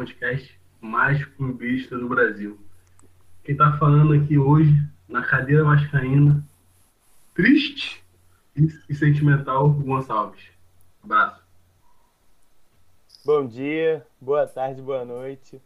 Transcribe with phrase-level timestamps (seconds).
[0.00, 2.58] podcast mais clubista do Brasil.
[3.44, 4.72] Quem está falando aqui hoje,
[5.06, 6.42] na cadeira vascaína,
[7.34, 8.02] triste
[8.88, 10.42] e sentimental, Gonçalves.
[11.04, 11.44] Abraço.
[13.26, 15.60] Bom dia, boa tarde, boa noite.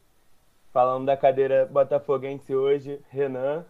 [0.73, 3.65] Falando da cadeira botafoguense hoje, Renan.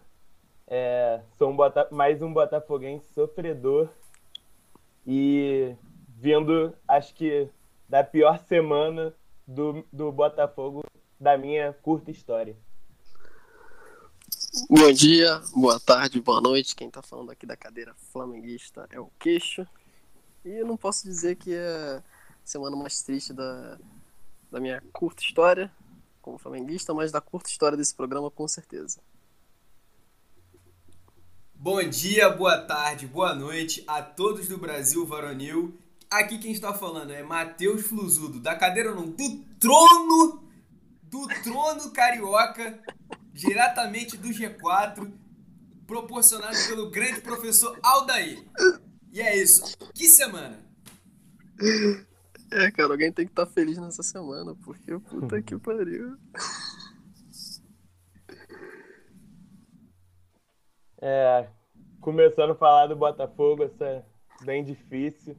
[0.65, 1.87] É, sou um bota...
[1.91, 3.87] mais um botafoguense sofredor
[5.05, 5.75] e
[6.17, 7.47] vindo, acho que,
[7.87, 9.13] da pior semana
[9.47, 10.83] do, do Botafogo
[11.19, 12.55] da minha curta história.
[14.69, 16.75] Bom dia, boa tarde, boa noite.
[16.75, 19.67] Quem tá falando aqui da cadeira flamenguista é o Queixo.
[20.43, 22.03] E eu não posso dizer que é a
[22.43, 23.77] semana mais triste da,
[24.51, 25.71] da minha curta história
[26.25, 28.99] como flamenguista, mas da curta história desse programa, com certeza.
[31.53, 35.77] Bom dia, boa tarde, boa noite a todos do Brasil Varonil.
[36.09, 40.43] Aqui quem está falando é Matheus Fluzudo, da cadeira não, do trono,
[41.03, 42.79] do trono carioca,
[43.33, 45.11] diretamente do G4,
[45.85, 48.43] proporcionado pelo grande professor Aldair.
[49.11, 49.77] E é isso.
[49.93, 50.59] Que semana!
[52.51, 56.17] É, cara, alguém tem que estar tá feliz nessa semana, porque puta que pariu.
[61.01, 61.47] É,
[61.99, 64.05] começando a falar do Botafogo, essa é
[64.43, 65.35] bem difícil,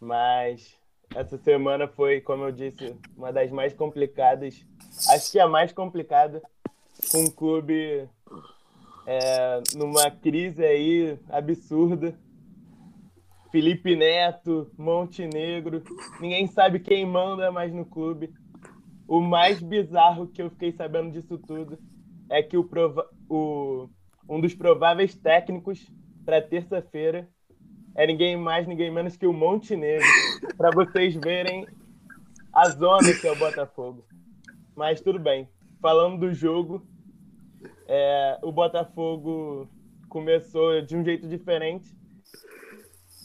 [0.00, 0.76] mas
[1.14, 4.64] essa semana foi, como eu disse, uma das mais complicadas,
[5.08, 6.42] acho que a mais complicada,
[7.10, 8.08] com um clube
[9.06, 12.18] é, numa crise aí absurda.
[13.50, 15.82] Felipe Neto, Montenegro,
[16.20, 18.34] ninguém sabe quem manda mais no clube.
[19.06, 21.78] O mais bizarro que eu fiquei sabendo disso tudo
[22.28, 22.68] é que o,
[23.30, 23.88] o
[24.28, 25.86] um dos prováveis técnicos
[26.24, 27.28] para terça-feira
[27.96, 30.06] é ninguém mais, ninguém menos que o Montenegro,
[30.58, 31.66] para vocês verem
[32.52, 34.04] a zona que é o Botafogo.
[34.76, 35.48] Mas tudo bem.
[35.80, 36.86] Falando do jogo,
[37.88, 39.66] é, o Botafogo
[40.10, 41.90] começou de um jeito diferente,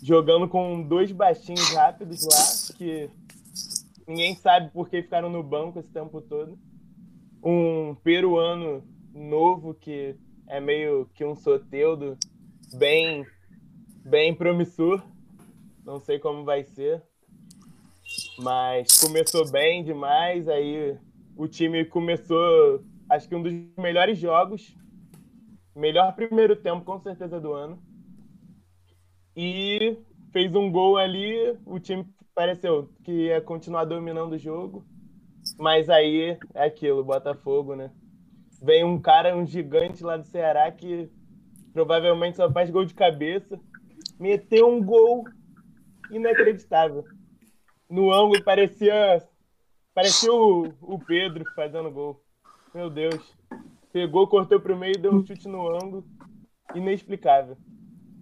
[0.02, 3.10] jogando com dois baixinhos rápidos lá, que
[4.08, 6.58] ninguém sabe por que ficaram no banco esse tempo todo.
[7.44, 8.84] Um peruano
[9.14, 10.16] novo que
[10.48, 12.18] é meio que um soteudo
[12.78, 13.26] bem,
[14.04, 15.02] bem promissor.
[15.86, 17.02] Não sei como vai ser.
[18.40, 20.48] Mas começou bem demais.
[20.48, 20.98] Aí
[21.36, 24.76] o time começou, acho que um dos melhores jogos.
[25.76, 27.82] Melhor primeiro tempo, com certeza, do ano.
[29.36, 29.98] E
[30.32, 31.58] fez um gol ali.
[31.66, 34.86] O time pareceu que ia continuar dominando o jogo.
[35.58, 37.92] Mas aí é aquilo, Botafogo, né?
[38.62, 41.10] vem um cara, um gigante lá do Ceará que
[41.74, 43.60] provavelmente só faz gol de cabeça,
[44.22, 45.26] meteu um gol
[46.12, 47.04] inacreditável.
[47.90, 49.22] No ângulo parecia
[49.94, 52.24] parecia o, o Pedro fazendo gol.
[52.74, 53.36] Meu Deus.
[53.92, 56.06] Pegou, cortou pro meio, deu um chute no ângulo.
[56.74, 57.58] Inexplicável.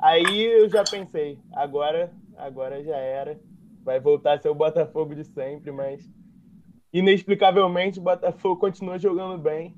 [0.02, 3.40] Aí eu já pensei, agora, agora já era.
[3.84, 6.10] Vai voltar a ser o Botafogo de sempre, mas
[6.92, 9.76] inexplicavelmente o Botafogo continua jogando bem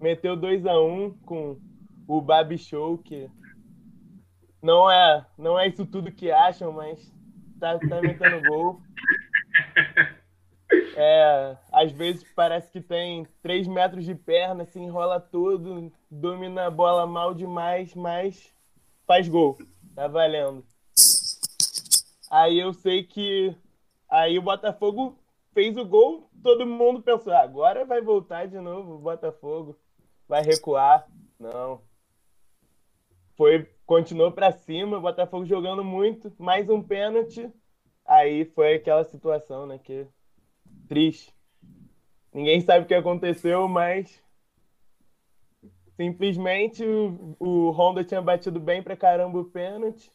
[0.00, 1.58] meteu 2 a 1 um com
[2.08, 3.28] o Babi Show, que
[4.62, 7.12] não é, não é isso tudo que acham, mas
[7.58, 8.80] tá, tá metendo gol.
[10.96, 16.70] É, às vezes parece que tem 3 metros de perna, se enrola todo, domina a
[16.70, 18.54] bola mal demais, mas
[19.06, 19.58] faz gol.
[19.96, 20.64] Tá valendo.
[22.30, 23.52] Aí eu sei que
[24.08, 25.18] aí o Botafogo
[25.52, 29.76] fez o gol, todo mundo pensou, agora vai voltar de novo o Botafogo
[30.28, 31.08] vai recuar.
[31.38, 31.80] Não.
[33.36, 37.52] Foi, continuou para cima, o Botafogo jogando muito, mais um pênalti.
[38.06, 39.80] Aí foi aquela situação, né?
[39.82, 40.06] Que
[40.88, 41.34] triste.
[42.32, 44.22] Ninguém sabe o que aconteceu, mas
[45.96, 50.08] simplesmente o, o Honda tinha batido bem pra caramba o pênalti.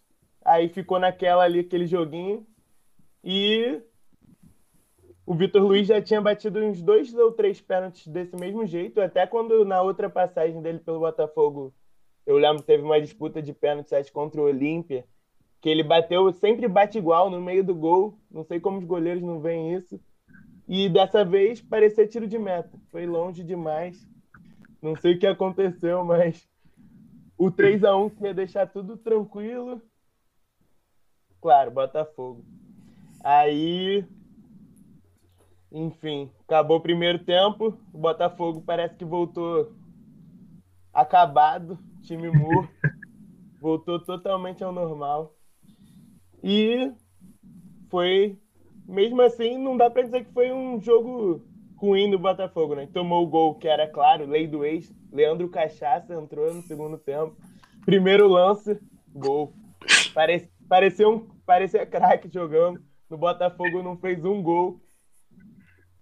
[0.45, 2.47] Aí ficou naquela ali, aquele joguinho.
[3.25, 3.81] E
[5.25, 9.27] o Vitor Luiz já tinha batido uns dois ou três pênaltis desse mesmo jeito, até
[9.27, 11.73] quando na outra passagem dele pelo Botafogo,
[12.25, 15.05] eu lembro que teve uma disputa de pênaltis contra o Olímpia,
[15.61, 19.23] que ele bateu, sempre bate igual no meio do gol, não sei como os goleiros
[19.23, 19.99] não veem isso,
[20.67, 24.07] e dessa vez parecia tiro de meta, foi longe demais,
[24.81, 26.47] não sei o que aconteceu, mas
[27.37, 29.81] o 3 a 1 que ia deixar tudo tranquilo,
[31.41, 32.43] claro, Botafogo.
[33.23, 34.05] Aí
[35.77, 37.77] enfim, acabou o primeiro tempo.
[37.91, 39.73] O Botafogo parece que voltou
[40.93, 42.71] acabado, time morto.
[43.59, 45.35] voltou totalmente ao normal.
[46.43, 46.91] E
[47.89, 48.39] foi
[48.87, 51.43] mesmo assim, não dá para dizer que foi um jogo
[51.75, 52.87] ruim do Botafogo, né?
[52.93, 54.93] Tomou o gol, que era claro, lei do ex.
[55.11, 57.35] Leandro Cachaça entrou no segundo tempo.
[57.85, 58.79] Primeiro lance,
[59.13, 59.53] gol.
[60.13, 62.81] Parece, parecia, um, parecia craque jogando.
[63.09, 64.79] No Botafogo não fez um gol.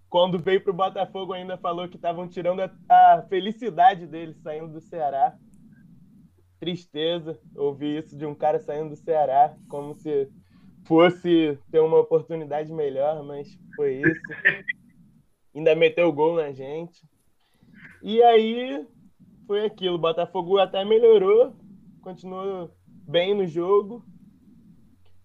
[0.08, 4.68] Quando veio para o Botafogo, ainda falou que estavam tirando a, a, felicidade dele saindo
[4.68, 5.36] do Ceará.
[6.58, 10.30] Tristeza ouvir isso de um cara saindo do Ceará, como se
[10.84, 14.20] fosse ter uma oportunidade melhor, mas foi isso.
[15.54, 17.02] Ainda meteu gol na gente.
[18.02, 18.86] E aí
[19.46, 19.94] foi aquilo.
[19.94, 21.54] O Botafogo até melhorou,
[22.02, 22.70] continuou
[23.06, 24.04] bem no jogo,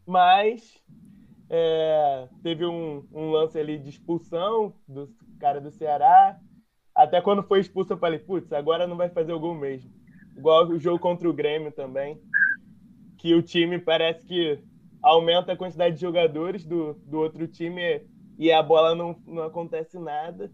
[0.06, 0.82] mas
[1.50, 5.10] é, teve um, um, lance ali de expulsão do
[5.40, 6.40] cara do Ceará.
[6.94, 9.92] Até quando foi expulso, eu falei, putz, agora não vai fazer o gol mesmo.
[10.40, 12.20] Igual o jogo contra o Grêmio também,
[13.18, 14.64] que o time parece que
[15.02, 18.04] aumenta a quantidade de jogadores do, do outro time
[18.38, 20.54] e a bola não, não acontece nada.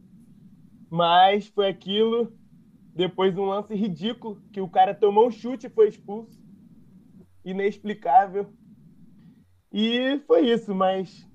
[0.90, 2.34] Mas foi aquilo,
[2.96, 6.40] depois de um lance ridículo, que o cara tomou um chute e foi expulso.
[7.46, 8.54] Inexplicável.
[9.72, 11.28] E foi isso, mas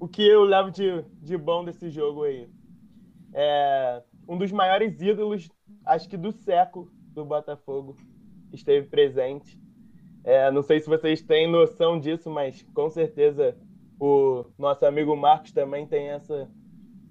[0.00, 2.50] o que eu levo de, de bom desse jogo aí?
[3.34, 5.48] É um dos maiores ídolos,
[5.84, 7.96] acho que do século do Botafogo,
[8.52, 9.58] esteve presente.
[10.24, 13.56] É, não sei se vocês têm noção disso, mas com certeza
[13.98, 16.50] o nosso amigo Marcos também tem essa,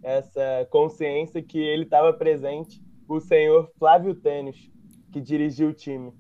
[0.04, 4.72] essa consciência que ele estava presente, o senhor Flávio Tênis,
[5.12, 6.14] que dirigiu o time.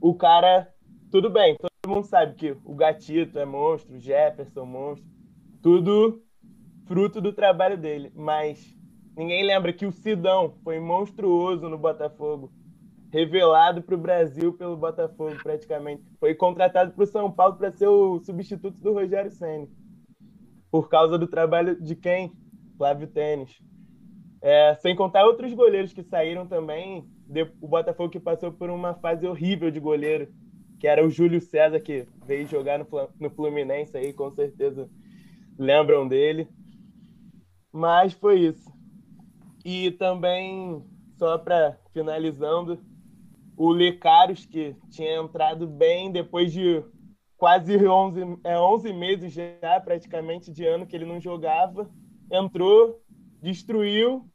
[0.00, 0.72] O cara,
[1.10, 5.08] tudo bem, todo mundo sabe que o Gatito é monstro, o Jefferson monstro,
[5.62, 6.22] tudo
[6.86, 8.76] fruto do trabalho dele, mas
[9.16, 12.52] ninguém lembra que o Sidão foi monstruoso no Botafogo
[13.10, 16.02] revelado para o Brasil pelo Botafogo, praticamente.
[16.18, 19.68] Foi contratado para o São Paulo para ser o substituto do Rogério Senna.
[20.70, 22.32] Por causa do trabalho de quem?
[22.76, 23.58] Flávio Tênis.
[24.42, 27.08] É, sem contar outros goleiros que saíram também.
[27.60, 30.28] O Botafogo que passou por uma fase horrível de goleiro,
[30.78, 34.88] que era o Júlio César, que veio jogar no Fluminense aí, com certeza
[35.58, 36.48] lembram dele.
[37.72, 38.70] Mas foi isso.
[39.64, 40.84] E também,
[41.18, 42.78] só para finalizando,
[43.56, 46.84] o Lecaros, que tinha entrado bem depois de
[47.36, 51.90] quase 11, é, 11 meses já, praticamente, de ano que ele não jogava.
[52.30, 53.02] Entrou,
[53.40, 54.28] destruiu.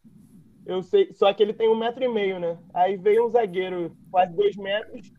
[0.66, 2.58] Eu sei, só que ele tem um metro e meio, né?
[2.74, 5.12] Aí veio um zagueiro, quase dois metros,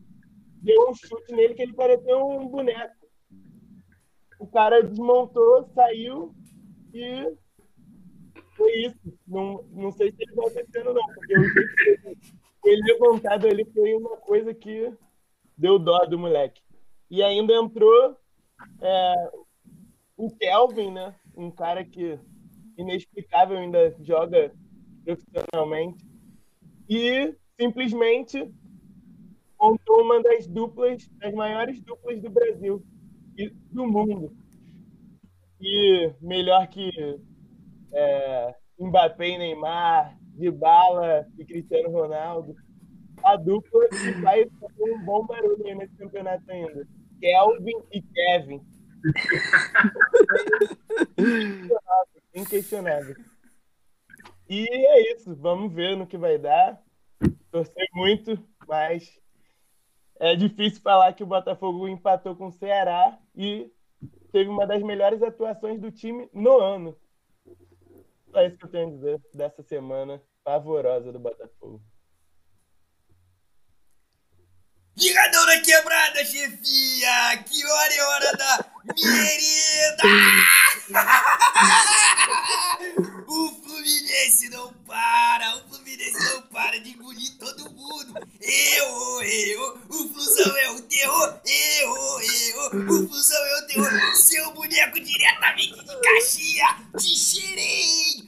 [0.61, 2.95] deu um chute nele que ele parecia um boneco.
[4.39, 6.33] O cara desmontou, saiu
[6.93, 7.33] e
[8.55, 9.19] foi isso.
[9.27, 11.43] Não, não sei se ele vai acontecendo, não, porque eu
[12.63, 14.91] ele levantado ali foi uma coisa que
[15.57, 16.61] deu dó do moleque.
[17.09, 18.17] E ainda entrou
[18.81, 19.31] é,
[20.17, 21.15] o Kelvin, né?
[21.35, 22.19] Um cara que
[22.77, 24.53] inexplicável ainda joga
[25.03, 26.05] profissionalmente.
[26.89, 28.51] E simplesmente
[29.59, 32.83] montou uma das duplas, das maiores duplas do Brasil
[33.37, 34.35] e do mundo.
[35.61, 36.91] E melhor que
[37.93, 42.55] é, Mbappé e Neymar, de Bala e Cristiano Ronaldo.
[43.23, 46.87] A dupla que vai fazer um bom barulho aí nesse campeonato ainda.
[47.19, 48.61] Kelvin e Kevin.
[51.17, 53.15] Inquestionável, inquestionável.
[54.49, 56.81] E é isso, vamos ver no que vai dar.
[57.49, 58.37] Torcer muito,
[58.67, 59.19] mas
[60.19, 63.71] é difícil falar que o Botafogo empatou com o Ceará e
[64.31, 66.97] teve uma das melhores atuações do time no ano.
[68.33, 71.79] Só isso que eu tenho a dizer dessa semana pavorosa do Botafogo.
[74.97, 77.37] Ligadora quebrada, chefia!
[77.47, 80.03] Que hora é hora da merenda!
[83.27, 85.57] o Fluminense não para!
[85.57, 88.15] O Fluminense não para de engolir todo mundo!
[88.41, 89.77] Eu, eu!
[89.89, 91.39] O Flusão é o terror!
[91.45, 92.87] Eu, eu!
[92.87, 94.15] O Flusão é o terror!
[94.15, 96.75] Seu boneco diretamente de Caxias!
[96.99, 98.22] Te cheirei!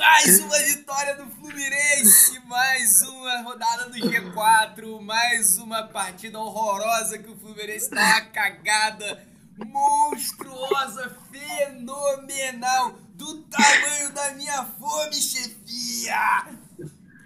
[0.00, 7.28] Mais uma vitória do Fluminense, mais uma rodada do G4, mais uma partida horrorosa que
[7.28, 9.28] o Fluminense dá uma cagada
[9.58, 16.58] monstruosa, fenomenal, do tamanho da minha fome, chefia!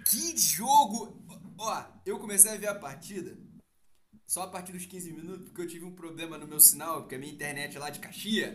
[0.09, 1.17] Que jogo!
[1.57, 3.37] Ó, eu comecei a ver a partida
[4.27, 7.15] só a partir dos 15 minutos, porque eu tive um problema no meu sinal, porque
[7.15, 8.53] a minha internet é lá de Caxias,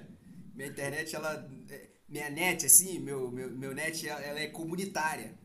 [0.55, 5.39] minha internet ela é, minha net, assim, meu, meu, meu net, ela é comunitária.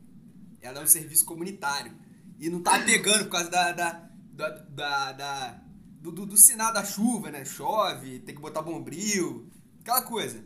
[0.60, 1.96] Ela é um serviço comunitário.
[2.38, 5.62] E não tá pegando por causa da, da, da, da, da
[6.00, 7.44] do, do, do, sinal da chuva, né?
[7.44, 9.48] Chove, tem que botar bombril,
[9.80, 10.44] aquela coisa.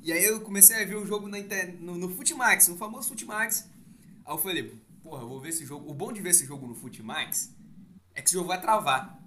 [0.00, 3.10] E aí eu comecei a ver o jogo na internet, no, no Futimax, no famoso
[3.10, 3.68] Futimax.
[4.24, 4.64] Aí eu falei,
[5.02, 5.90] porra, eu vou ver esse jogo.
[5.90, 7.54] O bom de ver esse jogo no Futimax
[8.14, 9.22] é que esse jogo vai travar.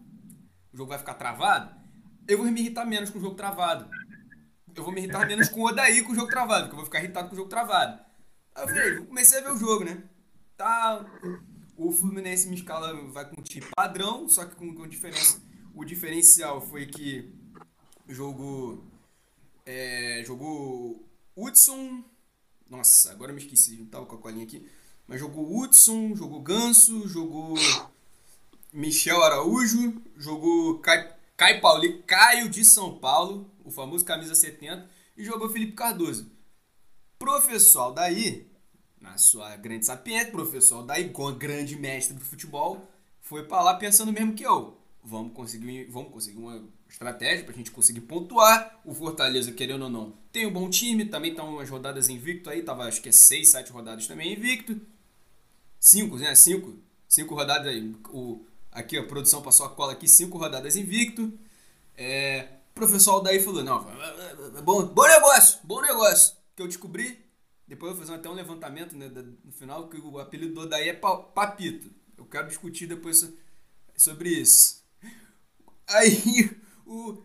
[0.74, 1.80] O jogo vai ficar travado.
[2.28, 3.90] Eu vou me irritar menos com o jogo travado.
[4.76, 6.86] Eu vou me irritar menos com o Odaí com o jogo travado, porque eu vou
[6.86, 8.02] ficar irritado com o jogo travado.
[8.56, 10.04] Aí eu falei, comecei a ver o jogo, né?
[10.58, 11.06] Tá.
[11.78, 15.42] O Fluminense me escala, vai com um time padrão, só que com, com diferença.
[15.74, 17.34] O diferencial foi que
[18.08, 18.84] o jogo.
[19.66, 21.04] É, jogou
[21.36, 22.04] Hudson.
[22.70, 24.66] Nossa, agora eu me esqueci, não tava com a colinha aqui.
[25.08, 27.56] Mas jogou Hudson, jogou Ganso, jogou
[28.72, 30.82] Michel Araújo, jogou
[31.62, 34.88] Pauli, Caio de São Paulo, o famoso camisa 70,
[35.18, 36.32] e jogou Felipe Cardoso.
[37.18, 38.46] Professor Aldair,
[39.00, 42.90] na sua grande sapiência, professor Aldair, com grande mestre do futebol,
[43.22, 44.78] foi para lá pensando mesmo que eu.
[45.04, 48.80] Vamos conseguir, vamos conseguir uma estratégia para a gente conseguir pontuar.
[48.86, 52.62] O Fortaleza, querendo ou não, tem um bom time, também tá umas rodadas invicto aí,
[52.62, 54.80] tava acho que é seis, sete rodadas também invicto.
[55.80, 56.36] Cinco, né?
[56.36, 56.76] Cinco.
[57.08, 57.96] Cinco rodadas aí.
[58.10, 61.34] O, aqui a produção passou a cola aqui, cinco rodadas invicto.
[61.98, 62.48] É,
[62.82, 63.84] professor Aldair falou, não,
[64.64, 66.36] bom, bom negócio, bom negócio.
[66.56, 67.24] Que eu descobri,
[67.68, 70.92] depois eu vou fazer até um levantamento né, no final, que o apelido do é
[70.94, 71.92] Papito.
[72.18, 73.32] Eu quero discutir depois
[73.96, 74.84] sobre isso.
[75.88, 77.24] Aí o,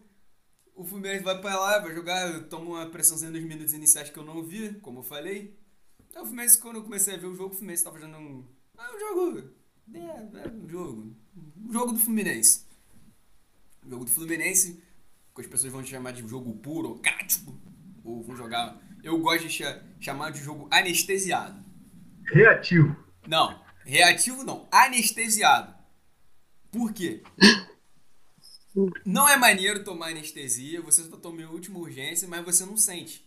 [0.75, 4.25] o Fluminense vai pra lá, vai jogar, toma uma pressãozinha nos minutos iniciais que eu
[4.25, 5.59] não vi, como eu falei.
[6.11, 8.45] Então o Fluminense, quando eu comecei a ver o jogo, o Fluminense tava jogando um.
[8.77, 9.51] Ah, um jogo.
[9.95, 11.17] É, é um jogo.
[11.35, 12.67] Um jogo do Fluminense.
[13.85, 14.83] O jogo do Fluminense,
[15.37, 17.55] que as pessoas vão chamar de jogo puro, cático,
[18.03, 18.81] ou vão jogar.
[19.03, 19.65] Eu gosto de
[20.01, 21.65] chamar de jogo anestesiado.
[22.25, 22.97] Reativo.
[23.29, 25.75] Não, reativo não, anestesiado.
[26.71, 27.23] Por quê?
[29.05, 33.27] Não é maneiro tomar anestesia, você só toma em última urgência, mas você não sente.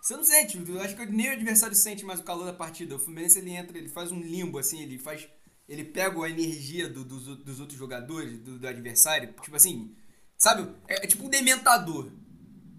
[0.00, 2.96] Você não sente, eu acho que nem o adversário sente mais o calor da partida.
[2.96, 5.28] O Fluminense ele entra, ele faz um limbo assim, ele faz.
[5.68, 9.94] Ele pega a energia do, do, dos outros jogadores, do, do, adversário, tipo assim,
[10.40, 10.66] sabe?
[10.88, 12.10] É, é, tipo um dementador.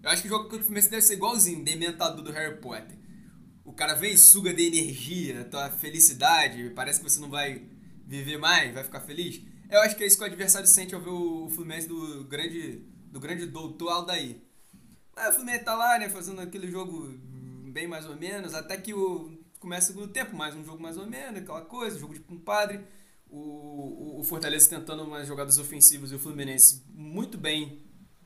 [0.02, 2.60] Eu acho que o jogo contra o Fluminense deve ser igualzinho, um dementador do Harry
[2.60, 2.98] Potter.
[3.64, 7.62] O cara vem e suga de energia, tua felicidade, parece que você não vai
[8.04, 9.40] viver mais, vai ficar feliz.
[9.70, 12.84] Eu acho que é isso que o adversário sente ao ver o Fluminense do grande,
[13.06, 14.42] do grande doutor Aldair.
[15.14, 17.08] Mas o Fluminense tá lá, né, fazendo aquele jogo
[17.70, 20.96] bem mais ou menos, até que o, começa o segundo tempo, mais um jogo mais
[20.96, 22.80] ou menos, aquela coisa, jogo de compadre.
[23.34, 27.80] O, o, Fortaleza tentando umas jogadas ofensivas e o Fluminense muito bem,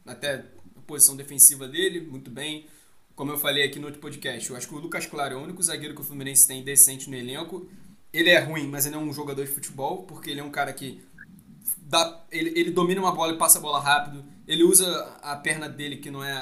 [0.05, 0.45] até
[0.75, 2.67] a posição defensiva dele, muito bem.
[3.15, 5.43] Como eu falei aqui no outro podcast, eu acho que o Lucas Claro é o
[5.43, 7.71] único zagueiro que o Fluminense tem decente no elenco.
[8.13, 10.73] Ele é ruim, mas ele é um jogador de futebol, porque ele é um cara
[10.73, 11.01] que
[11.79, 14.25] dá, ele, ele domina uma bola e passa a bola rápido.
[14.47, 14.89] Ele usa
[15.23, 16.33] a perna dele, que não é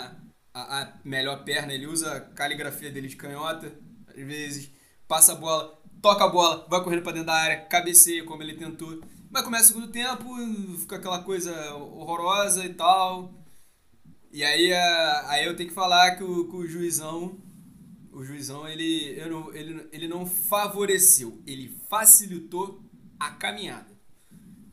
[0.55, 3.73] a, a melhor perna, ele usa a caligrafia dele de canhota,
[4.09, 4.71] às vezes,
[5.07, 8.53] passa a bola, toca a bola, vai correndo para dentro da área, cabeceia como ele
[8.53, 9.01] tentou.
[9.31, 10.37] Mas começa o segundo tempo,
[10.79, 13.33] fica aquela coisa horrorosa e tal.
[14.31, 17.39] E aí, aí eu tenho que falar que o, que o juizão,
[18.13, 22.85] o juizão, ele, não, ele, ele não favoreceu, ele facilitou
[23.19, 23.89] a caminhada.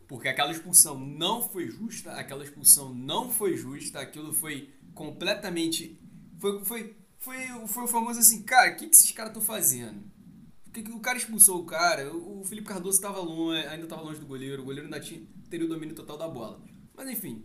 [0.09, 5.97] Porque aquela expulsão não foi justa, aquela expulsão não foi justa, aquilo foi completamente.
[6.39, 10.10] Foi, foi, foi, foi o famoso assim, cara, o que, que esses caras estão fazendo?
[10.93, 14.61] O cara expulsou o cara, o Felipe Cardoso estava longe, ainda estava longe do goleiro,
[14.61, 16.61] o goleiro ainda tinha, teria o domínio total da bola.
[16.95, 17.43] Mas enfim,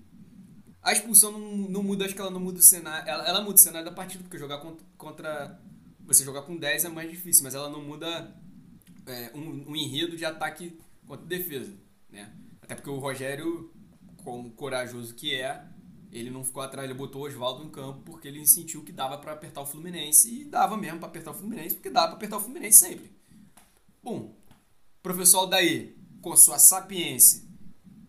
[0.86, 3.08] a expulsão não, não muda, acho que ela não muda o cenário.
[3.08, 5.60] Ela, ela muda o cenário da partida, porque jogar contra, contra.
[6.06, 8.32] Você jogar com 10 é mais difícil, mas ela não muda
[9.04, 11.72] é, um, um enredo de ataque contra defesa.
[12.08, 12.32] Né?
[12.62, 13.72] Até porque o Rogério,
[14.22, 15.66] como corajoso que é,
[16.12, 19.18] ele não ficou atrás, ele botou o Oswaldo em campo porque ele sentiu que dava
[19.18, 22.36] para apertar o Fluminense e dava mesmo para apertar o Fluminense, porque dá para apertar
[22.36, 23.15] o Fluminense sempre.
[24.06, 24.40] Bom,
[25.02, 27.42] professor daí, com sua sapiência,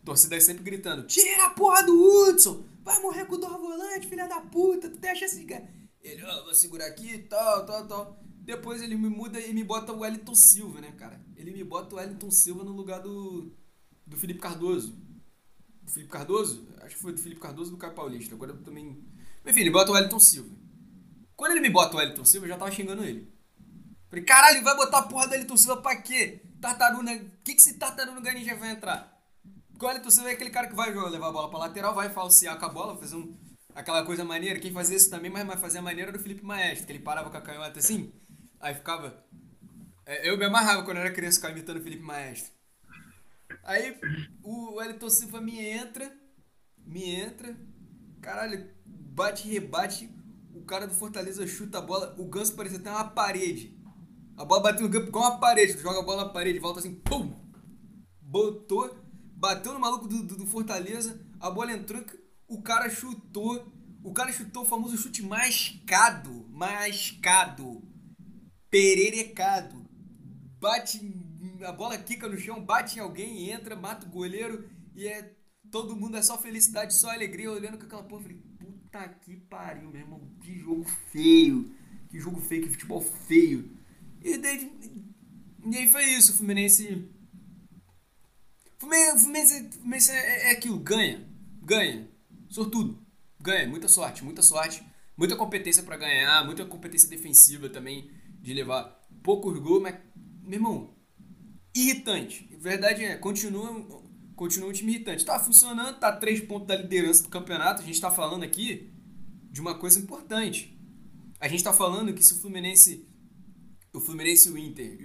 [0.06, 4.28] torcida sempre gritando: tira a porra do Hudson, vai morrer com o dor volante, filha
[4.28, 5.52] da puta, tu tem a chance de
[6.00, 8.24] Ele, ó, oh, vou segurar aqui, tal, tal, tal.
[8.42, 11.20] Depois ele me muda e me bota o Wellington Silva, né, cara?
[11.36, 13.52] Ele me bota o Wellington Silva no lugar do
[14.06, 14.96] do Felipe Cardoso.
[15.82, 16.68] Do Felipe Cardoso?
[16.84, 18.36] Acho que foi do Felipe Cardoso do Caio Paulista.
[18.36, 19.04] Agora eu também.
[19.44, 20.56] Enfim, ele bota o Wellington Silva.
[21.36, 23.36] Quando ele me bota o Wellington Silva, eu já tava xingando ele.
[24.10, 26.42] Falei, caralho, vai botar a porra do Wellington Silva pra quê?
[26.62, 27.14] Tartaruna.
[27.14, 29.18] O que, que esse Tartaruna Ganinja vai entrar?
[29.70, 32.10] Porque o Wellington Silva é aquele cara que vai levar a bola pra lateral, vai
[32.10, 33.38] falsear com a bola, fazer um,
[33.76, 34.60] aquela coisa maneira.
[34.60, 37.30] Quem fazia isso também, mas, mas fazia a maneira do Felipe Maestro, que ele parava
[37.30, 38.12] com a canhota assim,
[38.60, 39.24] aí ficava.
[40.06, 42.52] É, eu me amarrava quando eu era criança, ficava imitando o Felipe Maestro.
[43.64, 44.00] Aí
[44.42, 46.12] o Wellington Silva me entra,
[46.86, 47.56] me entra,
[48.22, 50.10] caralho, bate, rebate,
[50.56, 53.77] o cara do Fortaleza chuta a bola, o Ganso parecia até uma parede.
[54.38, 56.80] A bola bateu no campo igual uma parede, tu joga a bola na parede, volta
[56.80, 57.34] assim, pum!
[58.22, 58.96] Botou,
[59.36, 62.04] bateu no maluco do, do, do Fortaleza, a bola entrou,
[62.48, 63.68] o cara chutou,
[64.04, 67.82] o cara chutou o famoso chute mascado, mascado,
[68.70, 69.88] pererecado.
[70.60, 71.00] Bate,
[71.66, 75.34] a bola quica no chão, bate em alguém, entra, mata o goleiro e é
[75.72, 79.90] todo mundo é só felicidade, só alegria, olhando com aquela porra, falei, puta que pariu,
[79.90, 81.76] meu irmão, que jogo feio,
[82.08, 83.77] que jogo feio, que futebol feio.
[84.28, 87.10] E, e aí foi isso, o Fluminense.
[88.78, 91.28] Fluminense, Fluminense, é, é aquilo, ganha,
[91.62, 92.08] ganha,
[92.50, 93.04] sortudo,
[93.42, 94.84] ganha, muita sorte, muita sorte,
[95.18, 98.84] muita competência para ganhar, muita competência defensiva também, de levar
[99.24, 99.96] poucos gols, mas,
[100.44, 100.98] meu irmão,
[101.74, 102.50] irritante.
[102.60, 104.04] Verdade é, continua,
[104.36, 105.26] continua um time irritante.
[105.26, 107.82] Tá funcionando, tá três pontos da liderança do campeonato.
[107.82, 108.94] A gente tá falando aqui
[109.52, 110.78] de uma coisa importante.
[111.40, 113.07] A gente tá falando que se o Fluminense
[113.98, 114.98] o Fluminense e o Inter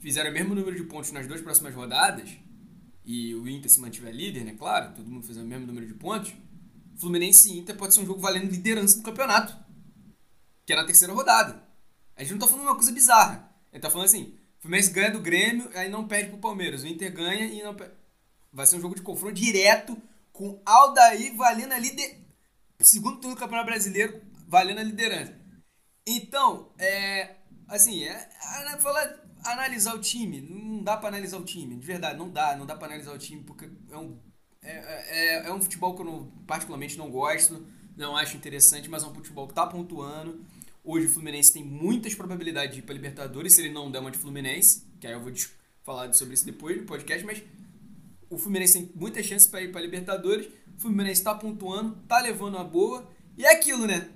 [0.00, 2.30] fizeram o mesmo número de pontos nas duas próximas rodadas,
[3.04, 4.54] e o Inter se mantiver líder, né?
[4.56, 6.32] Claro, todo mundo fez o mesmo número de pontos.
[6.96, 9.56] Fluminense e Inter pode ser um jogo valendo liderança do campeonato,
[10.64, 11.62] que é na terceira rodada.
[12.16, 13.52] A gente não tá falando uma coisa bizarra.
[13.70, 16.82] A gente tá falando assim: o Fluminense ganha do Grêmio, aí não perde pro Palmeiras.
[16.82, 17.94] O Inter ganha e não perde.
[18.52, 19.96] Vai ser um jogo de confronto direto
[20.32, 22.16] com Aldair valendo a liderança.
[22.80, 25.38] Segundo turno do Campeonato Brasileiro, valendo a liderança.
[26.06, 27.35] Então, é,
[27.68, 28.28] assim, é,
[28.80, 32.66] falar, analisar o time, não dá para analisar o time, de verdade, não dá, não
[32.66, 34.18] dá para analisar o time, porque é um,
[34.62, 39.02] é, é, é, um futebol que eu não, particularmente não gosto, não acho interessante, mas
[39.02, 40.44] é um futebol que tá pontuando.
[40.84, 44.10] Hoje o Fluminense tem muitas probabilidades de ir para Libertadores, se ele não der uma
[44.10, 45.32] de Fluminense, que aí eu vou
[45.82, 47.42] falar sobre isso depois no podcast, mas
[48.28, 50.46] o Fluminense tem muitas chances para ir para Libertadores.
[50.76, 53.08] O Fluminense está pontuando, tá levando a boa.
[53.36, 54.10] E é aquilo, né?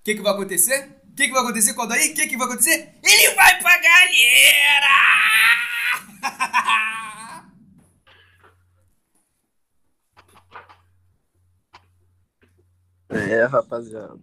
[0.00, 0.99] O que, que vai acontecer?
[1.10, 2.12] O que, que vai acontecer com o Daí?
[2.12, 2.94] O que, que vai acontecer?
[3.02, 5.10] Ele vai pra galera!
[13.10, 14.18] É, rapaziada.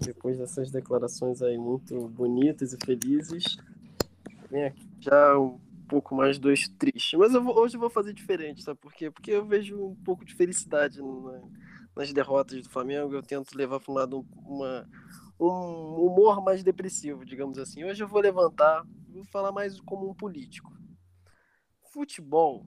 [0.00, 3.58] Depois dessas declarações aí muito bonitas e felizes,
[4.50, 7.18] vem aqui já um pouco mais dois tristes.
[7.18, 9.10] Mas eu vou, hoje eu vou fazer diferente, sabe por quê?
[9.10, 11.40] Porque eu vejo um pouco de felicidade na,
[11.96, 13.12] nas derrotas do Flamengo.
[13.12, 14.88] Eu tento levar para um lado uma,
[15.40, 17.82] um humor mais depressivo, digamos assim.
[17.84, 20.70] Hoje eu vou levantar, vou falar mais como um político.
[21.92, 22.66] Futebol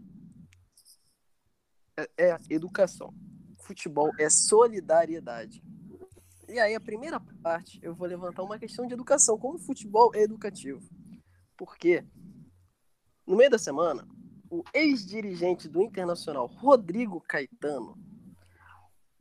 [1.96, 3.14] é, é educação.
[3.60, 5.64] Futebol é solidariedade.
[6.50, 9.38] E aí, a primeira parte, eu vou levantar uma questão de educação.
[9.38, 10.82] Como o futebol é educativo?
[11.56, 12.06] Por quê?
[13.26, 14.06] No meio da semana,
[14.50, 17.98] o ex-dirigente do Internacional, Rodrigo Caetano,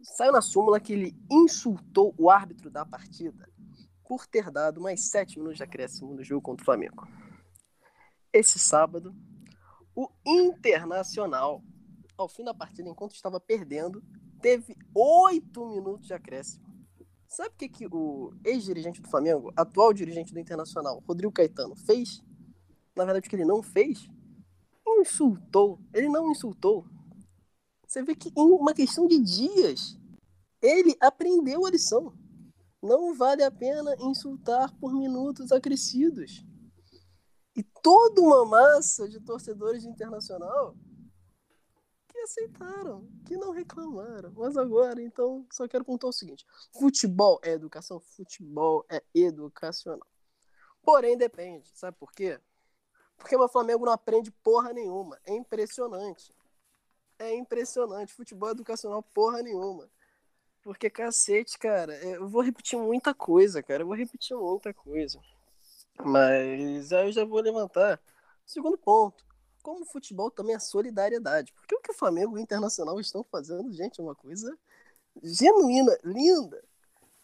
[0.03, 3.49] saiu na súmula que ele insultou o árbitro da partida
[4.07, 7.07] por ter dado mais sete minutos de acréscimo no jogo contra o Flamengo.
[8.33, 9.15] Esse sábado,
[9.95, 11.63] o Internacional,
[12.17, 14.03] ao fim da partida, enquanto estava perdendo,
[14.41, 16.65] teve oito minutos de acréscimo.
[17.27, 22.23] Sabe o que, que o ex-dirigente do Flamengo, atual dirigente do Internacional, Rodrigo Caetano, fez?
[22.95, 24.09] na verdade, o que ele não fez,
[24.87, 25.81] insultou.
[25.93, 26.87] Ele não insultou.
[27.93, 29.99] Você vê que em uma questão de dias,
[30.63, 32.17] ele aprendeu a lição.
[32.83, 36.43] Não vale a pena insultar por minutos acrescidos.
[37.55, 40.75] E toda uma massa de torcedores de internacional
[42.09, 44.33] que aceitaram, que não reclamaram.
[44.39, 50.09] Mas agora, então, só quero contar o seguinte: futebol é educação, futebol é educacional.
[50.83, 51.69] Porém, depende.
[51.75, 52.41] Sabe por quê?
[53.19, 55.21] Porque o Flamengo não aprende porra nenhuma.
[55.27, 56.35] É impressionante.
[57.19, 58.13] É impressionante.
[58.13, 59.89] Futebol educacional, porra nenhuma.
[60.63, 63.83] Porque, cacete, cara, eu vou repetir muita coisa, cara.
[63.83, 65.21] Eu vou repetir muita coisa.
[66.05, 68.01] Mas aí eu já vou levantar.
[68.47, 69.25] Segundo ponto.
[69.63, 71.53] Como o futebol também é solidariedade.
[71.53, 74.57] Porque o que o Flamengo e o Internacional estão fazendo, gente, é uma coisa
[75.23, 76.63] genuína, linda.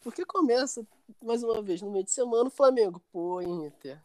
[0.01, 0.87] Porque começa,
[1.23, 4.01] mais uma vez, no meio de semana, o Flamengo, pô, Inter,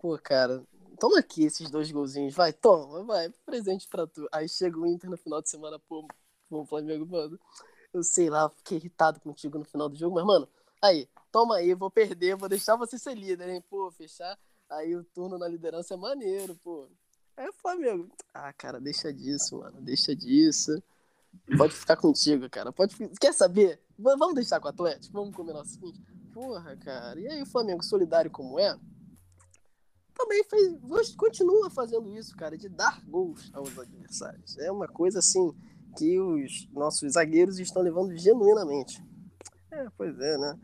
[0.00, 0.62] Pô, cara,
[0.96, 4.28] toma aqui esses dois golzinhos, vai, toma, vai, presente pra tu.
[4.32, 6.06] Aí chega o Inter no final de semana, pô,
[6.48, 7.38] pô Flamengo, mano.
[7.92, 10.48] Eu sei lá, fiquei irritado contigo no final do jogo, mas, mano,
[10.82, 13.64] aí, toma aí, vou perder, vou deixar você ser líder, hein?
[13.68, 16.88] Pô, fechar aí o turno na liderança é maneiro, pô.
[17.36, 18.08] É Flamengo.
[18.32, 20.82] Ah, cara, deixa disso, mano, deixa disso.
[21.56, 22.72] Pode ficar contigo, cara.
[22.72, 22.96] Pode.
[23.20, 23.80] Quer saber?
[23.98, 25.12] Vamos deixar com o Atlético?
[25.12, 26.00] Vamos combinar o seguinte?
[26.32, 27.20] Porra, cara.
[27.20, 28.74] E aí o Flamengo solidário como é?
[30.16, 34.56] Também fez, continua fazendo isso, cara, de dar gols aos adversários.
[34.58, 35.52] É uma coisa assim
[35.96, 39.02] que os nossos zagueiros estão levando genuinamente.
[39.70, 40.58] É, pois é, né?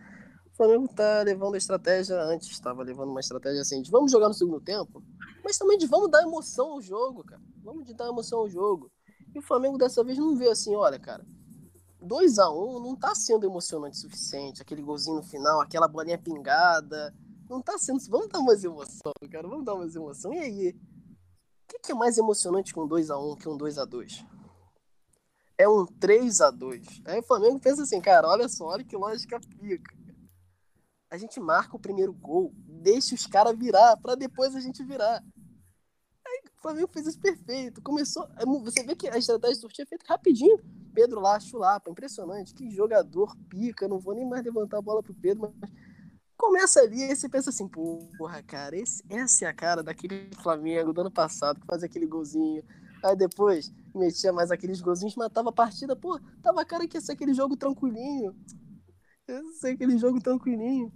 [0.52, 4.28] O Flamengo tá levando a estratégia antes, estava levando uma estratégia assim, de vamos jogar
[4.28, 5.02] no segundo tempo,
[5.44, 7.42] mas também de vamos dar emoção ao jogo, cara.
[7.62, 8.90] Vamos de dar emoção ao jogo.
[9.34, 11.24] E o Flamengo dessa vez não veio assim, olha, cara,
[12.00, 15.88] 2 a 1 um não tá sendo emocionante o suficiente, aquele golzinho no final, aquela
[15.88, 17.14] bolinha pingada,
[17.52, 20.32] não tá sendo, vamos dar mais emoção, cara, vamos dar mais emoção.
[20.32, 20.68] E aí?
[20.70, 24.24] O que, é mais emocionante com 2 a 1 um que um 2 a 2
[25.56, 28.94] É um 3 a 2 Aí o Flamengo pensa assim, cara, olha só, olha que
[28.94, 30.02] lógica pica
[31.12, 35.22] a gente marca o primeiro gol, deixa os caras virar, para depois a gente virar.
[36.26, 37.82] Aí o Flamengo fez isso perfeito.
[37.82, 38.26] Começou.
[38.38, 40.58] É você vê que a estratégia do sorteio é feita rapidinho.
[40.94, 42.54] Pedro lá, chulapa, impressionante.
[42.54, 43.86] Que jogador pica.
[43.86, 45.70] Não vou nem mais levantar a bola pro Pedro, mas
[46.42, 50.92] começa ali e você pensa assim, porra, cara, esse, essa é a cara daquele Flamengo
[50.92, 52.64] do ano passado que fazia aquele golzinho.
[53.04, 55.94] Aí depois metia mais aqueles golzinhos, matava a partida.
[55.94, 58.34] Pô, tava a cara que ia ser aquele jogo tranquilinho.
[59.28, 60.92] Ia ser aquele jogo tranquilinho.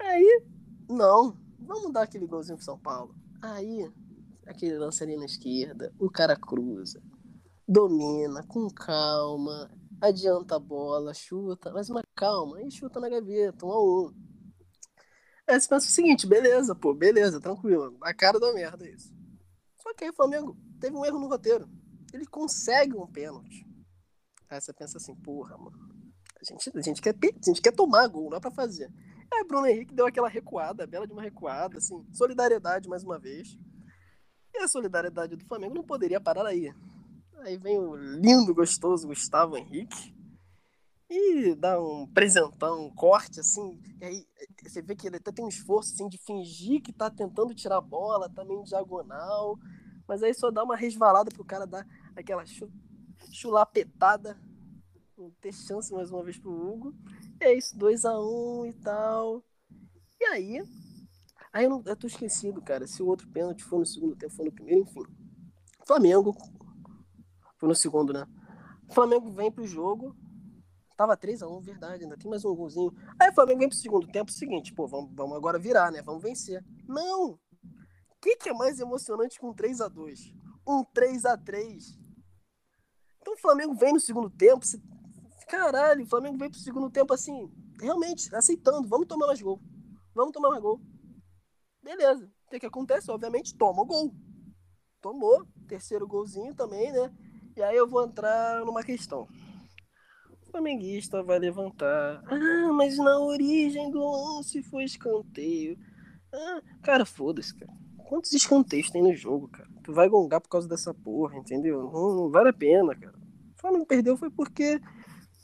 [0.00, 0.42] Aí,
[0.90, 3.14] não, vamos dar aquele golzinho pro São Paulo.
[3.40, 3.88] Aí,
[4.46, 7.00] aquele lance ali na esquerda, o cara cruza,
[7.68, 13.70] domina com calma, adianta a bola, chuta, mas uma calma, aí chuta na gaveta, um
[13.70, 14.31] a um.
[15.58, 19.12] Você pensa o seguinte, beleza, pô, beleza, tranquilo, a cara da merda é isso.
[19.78, 21.68] Só que aí o Flamengo teve um erro no roteiro.
[22.12, 23.66] Ele consegue um pênalti.
[24.48, 25.78] Aí você pensa assim, porra, mano,
[26.40, 28.92] a gente, a gente, quer, a gente quer tomar gol, não é pra fazer.
[29.32, 33.56] Aí Bruno Henrique deu aquela recuada, bela de uma recuada, assim, solidariedade mais uma vez.
[34.54, 36.72] E a solidariedade do Flamengo não poderia parar aí.
[37.38, 40.14] Aí vem o lindo, gostoso Gustavo Henrique
[41.12, 43.78] e dá um presentão, um corte, assim.
[44.00, 44.26] E aí
[44.62, 47.76] você vê que ele até tem um esforço assim, de fingir que tá tentando tirar
[47.76, 49.58] a bola, tá meio diagonal.
[50.08, 52.44] Mas aí só dá uma resvalada pro cara dar aquela
[53.30, 54.40] chulapetada.
[55.16, 56.94] Não ter chance mais uma vez pro Hugo.
[57.40, 59.44] E é isso, 2x1 um e tal.
[60.18, 60.62] E aí.
[61.52, 62.86] Aí eu, não, eu tô esquecido, cara.
[62.86, 65.02] Se o outro pênalti foi no segundo tempo, foi no primeiro, enfim.
[65.86, 66.34] Flamengo.
[67.58, 68.26] Foi no segundo, né?
[68.90, 70.16] Flamengo vem pro jogo.
[70.96, 72.92] Tava 3x1, verdade, ainda tem mais um golzinho.
[73.18, 76.02] Aí o Flamengo vem pro segundo tempo, é seguinte, pô, vamos, vamos agora virar, né?
[76.02, 76.64] Vamos vencer.
[76.86, 77.32] Não!
[77.32, 80.32] O que, que é mais emocionante que um 3x2?
[80.66, 81.98] Um 3x3.
[83.20, 84.64] Então o Flamengo vem no segundo tempo,
[85.52, 88.88] Caralho, o Flamengo veio pro segundo tempo assim, realmente, aceitando.
[88.88, 89.60] Vamos tomar mais gol.
[90.14, 90.80] Vamos tomar mais gol.
[91.82, 92.24] Beleza.
[92.46, 93.10] O que, que acontece?
[93.10, 94.14] Obviamente, toma o gol.
[95.02, 95.46] Tomou.
[95.68, 97.14] Terceiro golzinho também, né?
[97.54, 99.28] E aí eu vou entrar numa questão.
[100.52, 102.22] Flamenguista vai levantar.
[102.26, 105.78] Ah, mas na origem do lance foi escanteio.
[106.30, 107.72] Ah, cara, foda-se, cara.
[108.06, 109.68] Quantos escanteios tem no jogo, cara?
[109.82, 111.90] Tu vai gongar por causa dessa porra, entendeu?
[111.90, 113.16] Não, não vale a pena, cara.
[113.56, 114.78] O Flamengo perdeu foi porque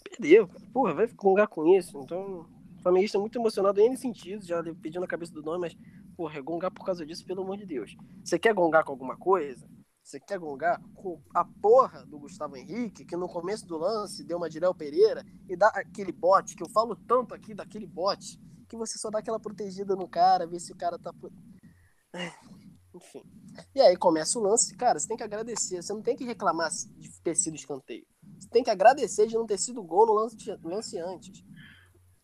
[0.05, 0.47] perdeu.
[0.75, 1.99] Porra, vai gongar com isso.
[2.03, 2.47] Então,
[2.79, 5.77] o flamenguista é muito emocionado em N sentidos, já pedindo a cabeça do nome, mas,
[6.19, 7.97] porra, é gongar por causa disso, pelo amor de Deus.
[8.23, 9.67] Você quer gongar com alguma coisa?
[10.09, 14.39] Você quer gongar com a porra do Gustavo Henrique, que no começo do lance deu
[14.39, 18.75] uma de Pereira e dá aquele bote, que eu falo tanto aqui daquele bote, que
[18.75, 21.13] você só dá aquela protegida no cara, ver se o cara tá.
[22.95, 23.23] Enfim.
[23.75, 26.71] E aí começa o lance, cara, você tem que agradecer, você não tem que reclamar
[26.71, 28.07] de ter sido escanteio
[28.51, 31.45] tem que agradecer de não ter sido gol no lance, lance antes.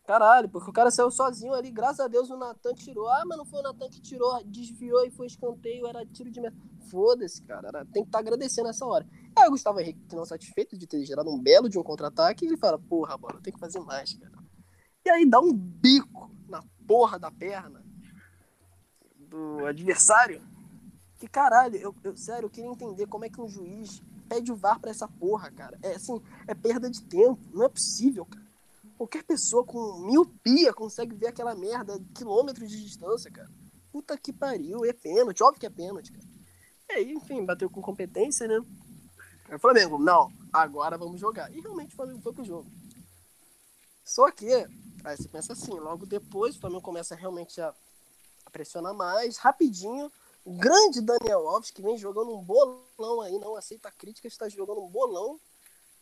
[0.05, 3.09] Caralho, porque o cara saiu sozinho ali, graças a Deus o Natan tirou.
[3.09, 6.39] Ah, mas não foi o Natan que tirou, desviou e foi escanteio, era tiro de
[6.39, 6.55] meta.
[6.91, 9.07] Foda-se, cara, era, tem que estar tá agradecendo nessa hora.
[9.35, 12.55] Aí o Gustavo Henrique, não satisfeito de ter gerado um belo de um contra-ataque, ele
[12.55, 14.31] fala, porra, mano, tem que fazer mais, cara.
[15.03, 17.83] E aí dá um bico na porra da perna
[19.17, 20.39] do adversário.
[21.17, 24.55] Que caralho, eu, eu sério, eu queria entender como é que um juiz pede o
[24.55, 25.79] VAR pra essa porra, cara.
[25.81, 27.39] É assim, é perda de tempo.
[27.51, 28.44] Não é possível, cara.
[28.97, 33.49] Qualquer pessoa com miopia consegue ver aquela merda quilômetros de distância, cara.
[33.91, 36.25] Puta que pariu, é pênalti, óbvio que é pênalti, cara.
[36.89, 38.59] E aí, enfim, bateu com competência, né?
[39.49, 41.51] Aí o Flamengo, não, agora vamos jogar.
[41.53, 42.71] E realmente o Flamengo foi pro jogo.
[44.03, 44.51] Só que,
[45.03, 47.73] aí você pensa assim, logo depois o Flamengo começa realmente a
[48.51, 50.11] pressionar mais, rapidinho,
[50.45, 54.89] grande Daniel Alves, que vem jogando um bolão aí, não aceita críticas, está jogando um
[54.89, 55.39] bolão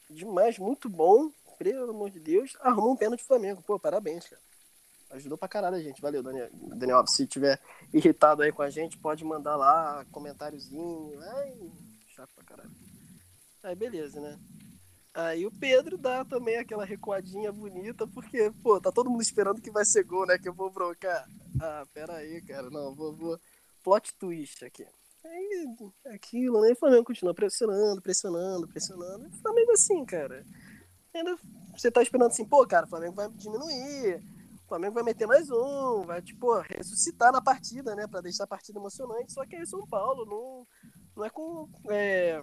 [0.09, 2.55] demais, muito bom, pelo amor de Deus.
[2.61, 4.41] Arrumou um pênalti Flamengo, pô, parabéns, cara.
[5.11, 7.05] Ajudou pra caralho a gente, valeu, Daniel, Daniel.
[7.07, 7.59] Se tiver
[7.93, 11.19] irritado aí com a gente, pode mandar lá comentáriozinho.
[11.21, 11.71] Ai,
[12.07, 12.71] chato pra caralho.
[13.61, 14.39] Aí, beleza, né?
[15.13, 19.69] Aí o Pedro dá também aquela recuadinha bonita, porque, pô, tá todo mundo esperando que
[19.69, 20.39] vai ser gol, né?
[20.39, 21.29] Que eu vou broncar.
[21.61, 23.39] Ah, pera aí, cara, não, vou, vou,
[23.83, 24.87] plot twist aqui.
[25.23, 25.67] Aí,
[26.07, 26.69] aquilo, né?
[26.69, 29.27] E o Flamengo continua pressionando, pressionando, pressionando.
[29.27, 30.43] o Flamengo assim, cara.
[31.13, 31.37] Ainda
[31.75, 34.23] você tá esperando assim, pô, cara, o Flamengo vai diminuir.
[34.65, 38.07] O Flamengo vai meter mais um, vai, tipo, ressuscitar na partida, né?
[38.07, 39.33] Pra deixar a partida emocionante.
[39.33, 40.67] Só que aí São Paulo não,
[41.15, 41.69] não é com.
[41.89, 42.41] É,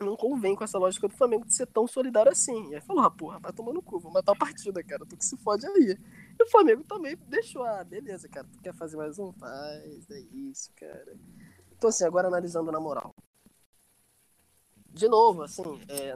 [0.00, 2.70] não convém com essa lógica do Flamengo de ser tão solidário assim.
[2.70, 5.06] E aí falou, ah, porra, vai tomar cu, vou matar a partida, cara.
[5.06, 5.98] Tu que se fode aí.
[6.38, 8.46] E o Flamengo também deixou, ah, beleza, cara.
[8.52, 9.32] Tu quer fazer mais um?
[9.32, 11.16] Faz, é isso, cara.
[11.76, 13.14] Então, assim, agora analisando na moral.
[14.92, 16.14] De novo, assim, é.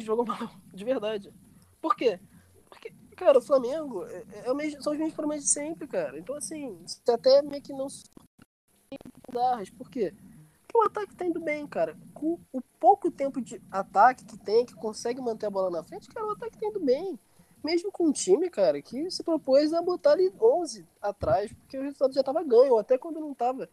[0.00, 1.32] Jogou mal, de verdade.
[1.80, 2.18] Por quê?
[2.68, 6.18] Porque, cara, o Flamengo é, é mesmo, são os mesmos problemas de sempre, cara.
[6.18, 7.86] Então, assim, você até meio que não
[9.76, 10.14] Por quê?
[10.62, 11.96] Porque o ataque tá indo bem, cara.
[12.14, 16.08] Com o pouco tempo de ataque que tem, que consegue manter a bola na frente,
[16.08, 17.18] cara, o ataque tá indo bem.
[17.62, 21.82] Mesmo com um time, cara, que se propôs a botar ali 11 atrás, porque o
[21.82, 23.68] resultado já tava ganho, até quando não tava.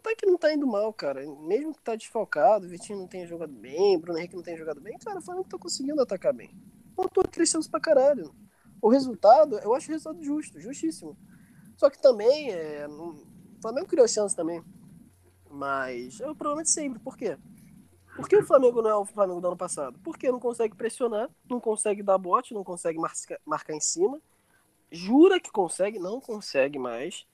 [0.00, 1.24] Ataque não tá indo mal, cara.
[1.42, 4.56] Mesmo que tá desfalcado, o Vitinho não tenha jogado bem, o Bruno Henrique não tenha
[4.56, 6.50] jogado bem, cara, o Flamengo tá conseguindo atacar bem.
[6.96, 8.34] Pontua três chances pra caralho.
[8.80, 11.16] O resultado, eu acho o resultado justo, justíssimo.
[11.76, 13.14] Só que também, é, o
[13.60, 14.64] Flamengo criou chance também.
[15.50, 16.98] Mas é o problema de sempre.
[16.98, 17.36] Por quê?
[18.16, 19.98] Por que o Flamengo não é o Flamengo do ano passado?
[20.02, 22.98] Porque não consegue pressionar, não consegue dar bote, não consegue
[23.44, 24.20] marcar em cima.
[24.90, 27.26] Jura que consegue, não consegue mais.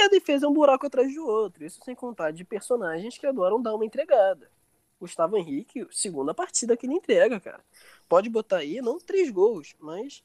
[0.00, 1.62] E a defesa é um buraco atrás do outro.
[1.62, 4.50] Isso sem contar de personagens que adoram dar uma entregada.
[4.98, 7.62] Gustavo Henrique, segunda partida que ele entrega, cara.
[8.08, 10.24] Pode botar aí, não três gols, mas.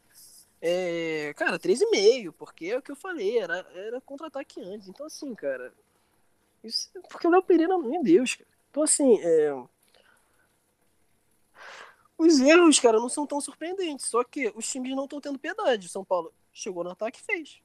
[0.62, 4.88] É, cara, três e meio, porque é o que eu falei, era, era contra-ataque antes.
[4.88, 5.74] Então, assim, cara.
[6.64, 8.50] Isso, porque o Léo Pereira, meu Deus, cara.
[8.70, 9.54] Então, assim, é,
[12.18, 14.06] os erros, cara, não são tão surpreendentes.
[14.06, 15.90] Só que os times não estão tendo piedade.
[15.90, 17.62] São Paulo chegou no ataque e fez.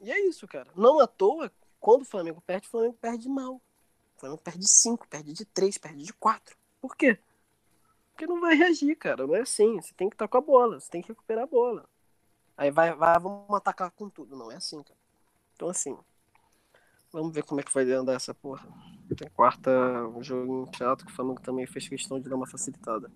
[0.00, 0.70] E é isso, cara.
[0.76, 3.56] Não à toa, quando o Flamengo perde, o Flamengo perde mal.
[4.16, 6.56] O Flamengo perde de 5, perde de 3, perde de 4.
[6.80, 7.18] Por quê?
[8.10, 9.26] Porque não vai reagir, cara.
[9.26, 9.80] Não é assim.
[9.80, 11.88] Você tem que estar com a bola, você tem que recuperar a bola.
[12.56, 14.36] Aí vai, vai, vamos atacar com tudo.
[14.36, 14.98] Não é assim, cara.
[15.54, 15.96] Então, assim.
[17.12, 18.68] Vamos ver como é que vai andar essa porra.
[19.16, 19.70] Tem quarta,
[20.08, 23.10] um jogo chato que o Flamengo também fez questão de dar uma facilitada.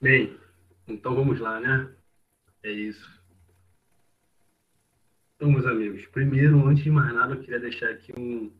[0.00, 0.40] Bem,
[0.88, 1.94] então vamos lá, né?
[2.62, 3.19] É isso.
[5.40, 8.52] Então, meus amigos, primeiro, antes de mais nada, eu queria deixar aqui um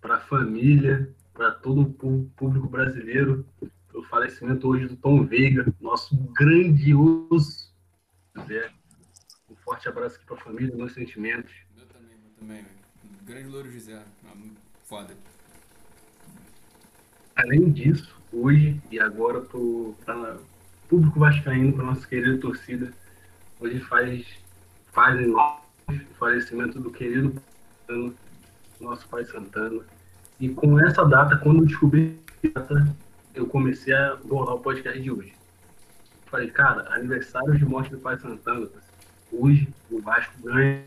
[0.00, 3.46] para a família, para todo o público brasileiro,
[3.94, 7.72] o falecimento hoje do Tom Veiga, nosso grandioso
[8.48, 8.72] Zé.
[9.48, 11.54] Um forte abraço aqui para a família, meus sentimentos.
[11.76, 12.64] Eu também, eu também.
[13.22, 14.02] Grande Louro José,
[14.82, 15.14] foda.
[17.36, 19.94] Além disso, hoje e agora para o
[20.88, 22.92] público vascaíno, para nossa querida torcida,
[23.60, 24.26] hoje faz,
[24.92, 25.32] fazem
[26.18, 27.34] falecimento do querido
[28.80, 29.80] nosso pai Santana.
[30.40, 32.18] E com essa data, quando eu descobri
[32.54, 32.96] a data,
[33.34, 35.32] eu comecei a bolar o podcast de hoje.
[36.26, 38.68] Falei, cara, aniversário de morte do pai Santana.
[39.32, 40.82] Hoje o Vasco ganha,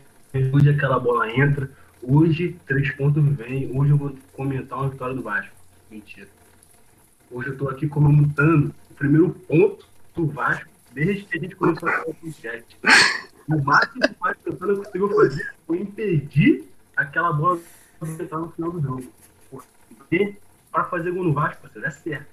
[0.52, 1.70] hoje aquela bola entra,
[2.02, 5.54] hoje três pontos vem, hoje eu vou comentar uma vitória do Vasco.
[5.90, 6.28] Mentira.
[7.30, 11.88] Hoje eu estou aqui comentando o primeiro ponto do Vasco desde que a gente começou
[11.88, 12.78] a fazer o podcast.
[13.48, 17.58] O máximo que o Vasco Santana conseguiu fazer foi impedir aquela bola
[18.02, 19.12] de entrar no final do jogo.
[19.50, 20.36] Porque
[20.70, 22.26] para fazer gol no Vasco, você é certo.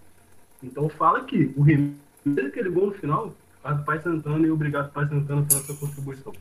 [0.61, 1.99] Então fala que o remédio
[2.47, 6.33] aquele gol no final, faz Pai Santana e obrigado Pai Santana pela sua contribuição.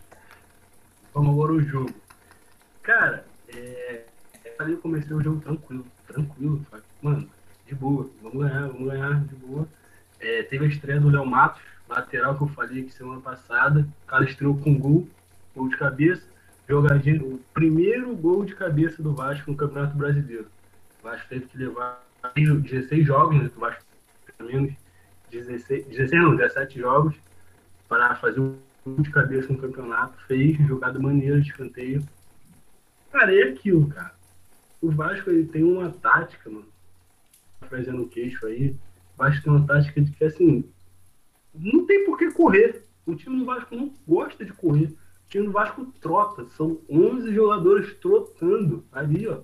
[1.15, 1.91] Vamos agora o jogo.
[2.83, 4.05] Cara, é,
[4.59, 6.67] ali eu comecei o jogo tranquilo, tranquilo.
[7.03, 7.29] Mano,
[7.67, 9.69] de boa, vamos ganhar, vamos ganhar de boa.
[10.21, 13.89] É, teve a estreia do Léo Matos, lateral que eu falei que semana passada.
[14.05, 15.09] O cara estreou com gol,
[15.55, 16.27] gol de cabeça.
[16.69, 20.47] Jogadinho, o primeiro gol de cabeça do Vasco no Campeonato Brasileiro.
[21.01, 23.51] O Vasco teve que levar 16 jogos, né?
[23.57, 23.83] O Vasco
[24.37, 24.75] pelo menos
[25.31, 27.15] 16, 16 não, 17 jogos
[27.89, 30.19] para fazer um gol de cabeça no campeonato.
[30.27, 32.07] Fez, jogada maneira de escanteio.
[33.11, 34.15] Cara, é aquilo, cara.
[34.81, 36.69] O Vasco ele tem uma tática, mano.
[37.63, 38.77] Fazendo queixo aí.
[39.15, 40.65] O Vasco tem uma tática de que assim,
[41.61, 42.85] não tem por que correr.
[43.07, 44.87] O time do Vasco não gosta de correr.
[45.27, 46.47] O time do Vasco trota.
[46.57, 49.41] São 11 jogadores trotando ali, ó.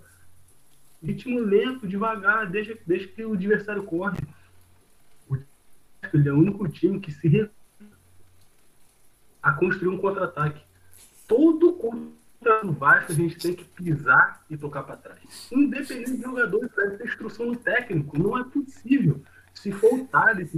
[1.03, 4.19] Ritmo lento, devagar, deixa, deixa que o adversário corre.
[5.29, 7.65] O Vasco é o único time que se recusa
[9.43, 10.63] a construir um contra-ataque.
[11.29, 15.51] Todo contra do Vasco a gente tem que pisar e tocar para trás.
[15.53, 18.19] Independente do jogador, deve ter instrução no técnico.
[18.19, 19.23] Não é possível.
[19.55, 20.51] Se for o Thales,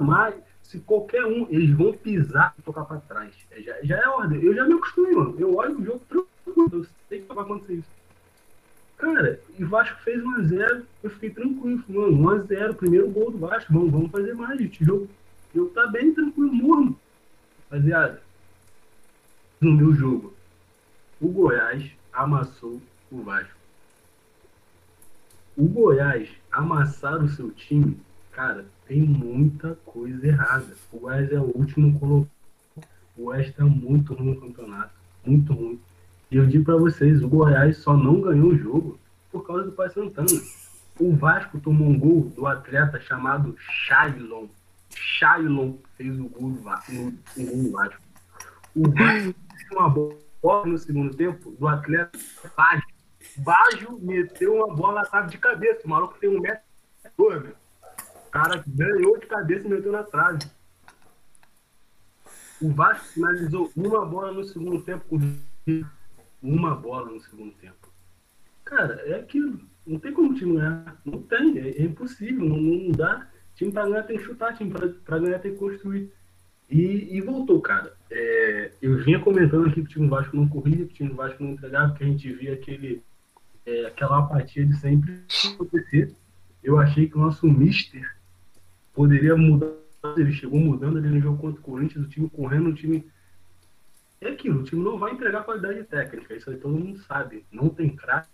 [0.00, 0.34] mais
[0.66, 3.32] se qualquer um, eles vão pisar e tocar para trás.
[3.52, 4.42] É, já, já, é ordem.
[4.42, 5.34] Eu já me acostumei, mano.
[5.38, 6.70] Eu olho o jogo tranquilo.
[6.72, 7.96] Eu sei que vai acontecer isso.
[8.98, 10.82] Cara, e o Vasco fez 1x0.
[11.04, 11.82] Eu fiquei tranquilo.
[11.88, 13.72] Mano, 1x0, primeiro gol do Vasco.
[13.72, 14.84] Vamos, vamos fazer mais, gente.
[14.84, 15.08] Jogo.
[15.54, 16.98] eu tá bem tranquilo, morno.
[17.70, 18.22] Rapaziada,
[19.60, 20.32] no meu jogo,
[21.20, 23.56] o Goiás amassou o Vasco.
[25.56, 27.98] O Goiás amassar o seu time,
[28.32, 30.74] cara, tem muita coisa errada.
[30.92, 32.30] O Goiás é o último colocado.
[33.16, 34.92] O Goiás tá muito ruim no campeonato.
[35.24, 35.80] Muito ruim.
[36.30, 38.98] E eu digo para vocês, o Goiás só não ganhou o jogo
[39.30, 40.28] por causa do Pai Santana.
[40.98, 44.46] O Vasco tomou um gol do atleta chamado Shailon.
[44.94, 46.92] Shailon fez o gol do Vasco.
[46.92, 48.02] No gol do Vasco.
[48.74, 49.34] O Vasco
[49.68, 52.18] tinha uma bola no segundo tempo do atleta
[52.56, 52.96] Baggio.
[53.38, 55.82] Baggio meteu uma bola na de cabeça.
[55.84, 56.62] O maluco tem um metro
[57.04, 57.65] e dois, meu.
[58.30, 60.40] Cara ganhou de cabeça e meteu na trave.
[62.60, 65.20] O Vasco finalizou uma bola no segundo tempo
[66.42, 67.92] uma bola no segundo tempo.
[68.64, 69.60] Cara, é aquilo.
[69.86, 71.00] Não tem como o time ganhar.
[71.04, 71.58] Não tem.
[71.58, 72.44] É, é impossível.
[72.44, 73.28] Não, não dá.
[73.54, 74.56] Time pra ganhar tem que chutar.
[74.56, 76.12] Time pra, pra ganhar tem que construir.
[76.68, 77.94] E, e voltou, cara.
[78.10, 81.52] É, eu vinha comentando que o time Vasco não corria, que o time Vasco não
[81.52, 83.02] entregava, que a gente via aquele,
[83.64, 85.22] é, aquela apatia de sempre
[85.54, 86.12] acontecer.
[86.62, 88.15] Eu achei que o nosso mister
[88.96, 89.70] poderia mudar.
[90.16, 93.06] Ele chegou mudando ali no jogo contra o Corinthians, o time correndo, o time
[94.20, 97.44] é aquilo, o time não vai entregar qualidade técnica, isso aí todo mundo sabe.
[97.52, 98.28] Não tem craque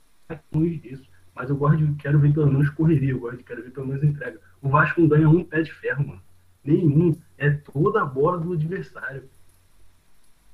[0.53, 1.11] longe disso.
[1.35, 3.87] Mas eu gosto de, quero ver pelo menos correria, eu gosto de quero ver pelo
[3.87, 4.39] menos entrega.
[4.61, 6.23] O Vasco não ganha um pé de ferro, mano.
[6.63, 7.17] Nenhum.
[7.37, 9.29] É toda a bola do adversário.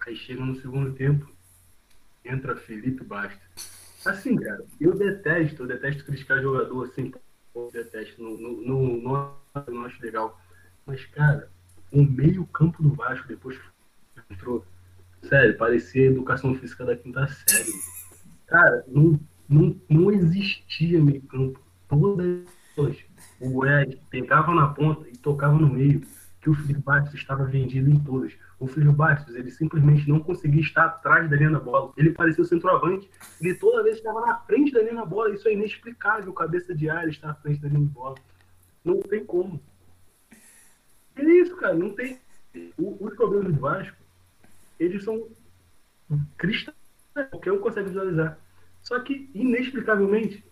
[0.06, 1.30] Aí chega no segundo tempo,
[2.24, 4.00] entra Felipe Bastos.
[4.06, 7.12] Assim, cara, eu detesto, eu detesto criticar jogador assim,
[7.54, 10.40] eu detesto, não, não, não, não, não acho legal.
[10.86, 11.50] Mas, cara,
[11.92, 14.64] o meio campo do Vasco, depois que entrou,
[15.22, 17.72] Sério, parecia educação física da quinta série.
[18.46, 21.60] Cara, não, não, não existia meio campo.
[21.88, 22.46] Todas
[23.40, 26.00] o Goiás pegava na ponta e tocava no meio,
[26.40, 28.32] que o Filho Bastos estava vendido em todas.
[28.60, 31.92] O Filho Bastos, ele simplesmente não conseguia estar atrás da linha da bola.
[31.96, 35.34] Ele parecia o centroavante, ele toda vez estava na frente da linha da bola.
[35.34, 38.14] Isso é inexplicável, cabeça de área estar à frente da linha da bola.
[38.88, 39.60] Não tem como.
[41.14, 42.18] É isso, cara, não tem.
[42.78, 43.96] Os problemas do Vasco
[44.80, 45.28] eles são
[46.38, 46.74] cristais,
[47.30, 48.38] qualquer um consegue visualizar.
[48.82, 50.42] Só que, inexplicavelmente,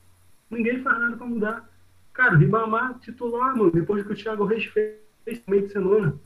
[0.51, 1.71] ninguém faz nada para mudar.
[2.13, 4.99] Cara, o Ribamar titular, mano, depois que o Thiago Reis fez
[5.47, 6.19] meio de semana.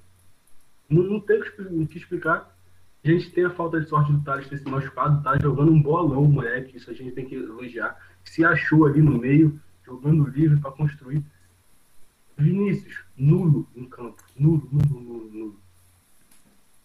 [0.88, 2.56] Não, não tem o que explicar.
[3.04, 5.80] A gente tem a falta de sorte do Thales ter se machucado, tá jogando um
[5.80, 6.76] bolão, moleque.
[6.76, 7.96] Isso a gente tem que elogiar.
[8.24, 11.24] Se achou ali no meio, jogando livre para construir.
[12.40, 14.22] Vinícius, nulo em campo.
[14.36, 15.60] Nulo, nulo, nulo, nulo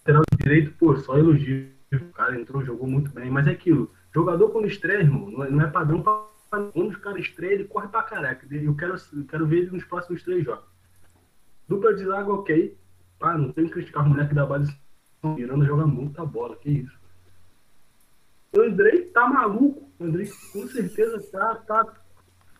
[0.06, 1.74] lateral direito, pô, só elogio.
[1.92, 3.32] O cara entrou, jogou muito bem.
[3.32, 3.92] Mas é aquilo.
[4.14, 6.26] Jogador quando estreia, irmão, não é, não é padrão pra.
[6.72, 8.48] Quando os caras estreiam, ele corre pra caraca.
[8.50, 10.64] Eu quero, eu quero ver ele nos próximos três jogos.
[11.68, 12.78] Dupla de zaga, ok.
[13.20, 14.74] Ah, não tem que criticar o moleque da base.
[15.24, 16.98] Miranda joga muita bola, que isso.
[18.56, 19.92] O Andrei tá maluco.
[20.00, 21.94] O Andrei com certeza tá, tá.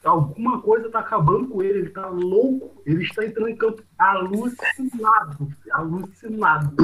[0.06, 1.80] Alguma coisa tá acabando com ele.
[1.80, 2.82] Ele tá louco.
[2.86, 5.54] Ele está entrando em campo alucinado.
[5.72, 6.76] Alucinado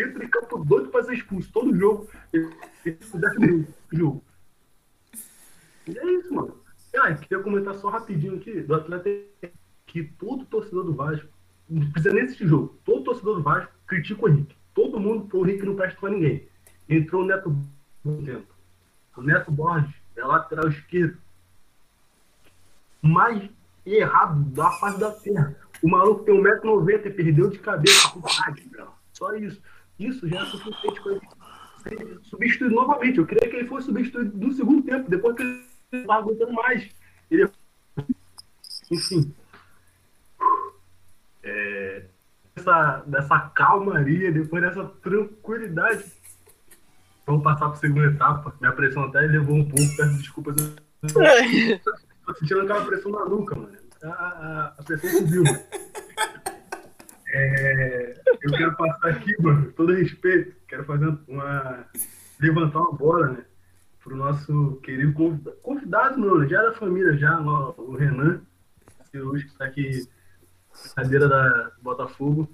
[0.00, 2.08] entra em campo doido para ser expulso todo jogo.
[2.32, 2.50] Ele,
[2.84, 4.22] ele jogo.
[5.86, 6.56] E é isso, mano.
[6.96, 11.28] Ah, queria comentar só rapidinho aqui do Atlético que todo torcedor do Vasco,
[11.68, 14.56] não precisa nem assistir jogo, todo torcedor do Vasco critica o Henrique.
[14.74, 16.48] Todo mundo, o Henrique não presta para ninguém.
[16.88, 17.54] Entrou o Neto
[18.04, 18.54] dentro.
[19.16, 21.18] O Neto Borges é lateral esquerdo.
[23.06, 23.48] Mais
[23.84, 25.56] errado da face da terra.
[25.82, 28.12] O maluco tem 1,90m e perdeu de cabeça.
[29.12, 29.60] Só isso.
[29.98, 33.18] Isso já é suficiente para ele novamente.
[33.18, 36.88] Eu queria que ele fosse substituído no segundo tempo, depois que ele estava aguentando mais.
[37.30, 37.48] Ele...
[38.90, 39.34] Enfim.
[41.42, 42.04] É...
[42.54, 46.04] Dessa, dessa calmaria, depois dessa tranquilidade.
[47.26, 48.54] Vamos passar para a segunda etapa.
[48.60, 50.56] Minha pressão até levou um pouco, peço desculpas.
[52.26, 53.78] Estou sentindo aquela pressão na nuca, mano.
[54.02, 55.44] A, a, a pressão subiu.
[57.28, 61.86] É, eu quero passar aqui, mano, todo respeito, quero fazer uma.
[62.40, 63.44] levantar uma bola, né?
[64.02, 68.40] Pro nosso querido convidado, convidado não, já da família, já, o Renan,
[69.14, 70.08] hoje que está aqui
[70.96, 72.50] na cadeira da Botafogo.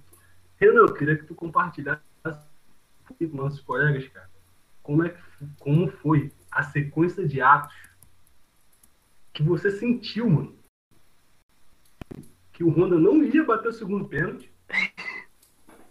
[0.57, 4.29] Renan, eu queria que tu compartilhasse com nossos colegas, cara,
[4.83, 5.23] como, é que,
[5.61, 7.92] como foi a sequência de atos
[9.33, 10.59] que você sentiu, mano.
[12.53, 14.53] Que o Honda não ia bater o segundo pênalti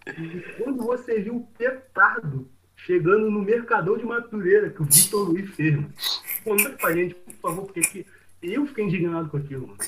[0.08, 5.50] e quando você viu o petardo chegando no Mercadão de Madureira, que o Vitor Luiz
[5.52, 5.94] fez, mano.
[6.44, 8.08] Conta pra gente, por favor, porque aqui,
[8.42, 9.80] eu fiquei indignado com aquilo, mano.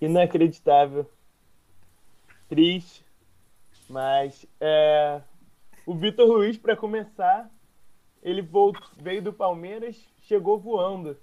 [0.00, 1.10] Inacreditável.
[2.48, 3.02] Triste.
[3.88, 5.22] Mas é,
[5.86, 7.50] o Vitor Luiz, para começar,
[8.22, 8.46] ele
[8.98, 11.16] veio do Palmeiras, chegou voando.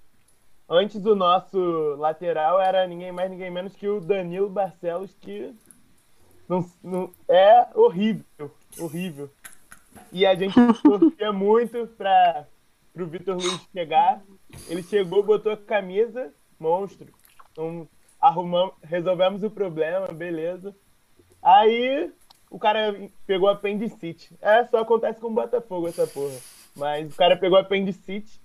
[0.68, 1.58] Antes o nosso
[1.96, 5.54] lateral era ninguém mais, ninguém menos que o Danilo Barcelos, que
[6.48, 9.30] não, não, é horrível, horrível.
[10.12, 12.46] E a gente torcia muito para
[12.94, 14.22] o Vitor Luiz chegar.
[14.68, 17.08] Ele chegou, botou a camisa, monstro.
[17.50, 17.88] Então,
[18.20, 20.74] arrumamos, resolvemos o problema, beleza.
[21.42, 22.12] Aí
[22.50, 22.94] o cara
[23.26, 24.36] pegou apendicite.
[24.40, 26.36] É, só acontece com o Botafogo essa porra.
[26.76, 28.41] Mas o cara pegou apendicite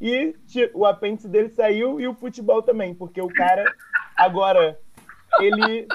[0.00, 0.34] e
[0.72, 3.64] o apêndice dele saiu e o futebol também, porque o cara
[4.16, 4.78] agora
[5.40, 5.86] ele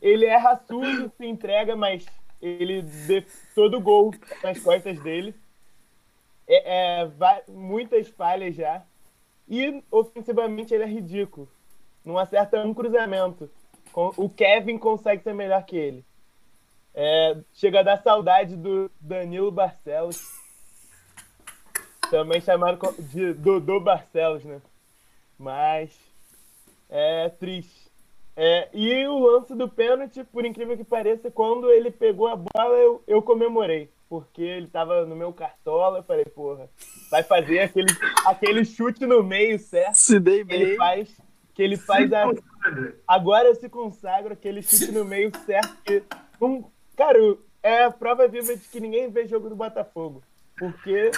[0.00, 2.04] ele é raçudo, se entrega, mas
[2.40, 2.84] ele
[3.54, 5.34] todo gol nas costas dele.
[6.48, 7.10] É, é,
[7.48, 8.82] muitas falhas já.
[9.48, 11.48] E ofensivamente ele é ridículo.
[12.04, 13.48] Não acerta um cruzamento.
[13.94, 16.04] O Kevin consegue ser melhor que ele.
[16.94, 20.41] É, chega a dar saudade do Danilo Barcelos.
[22.12, 24.60] Também chamado de Dodô Barcelos, né?
[25.38, 25.98] Mas
[26.90, 27.90] é triste.
[28.36, 32.76] É, e o lance do pênalti, por incrível que pareça, quando ele pegou a bola,
[32.76, 33.90] eu, eu comemorei.
[34.10, 36.68] Porque ele tava no meu cartola, eu falei, porra,
[37.10, 37.88] vai fazer aquele,
[38.26, 39.94] aquele chute no meio, certo?
[39.94, 40.60] Se dei bem.
[40.60, 41.18] Ele faz,
[41.54, 42.30] que ele faz a.
[43.08, 45.74] Agora eu se consagro aquele chute no meio certo.
[45.82, 46.02] Que,
[46.38, 46.62] um,
[46.94, 47.18] cara,
[47.62, 50.22] é a prova viva de que ninguém vê jogo do Botafogo.
[50.58, 51.10] Porque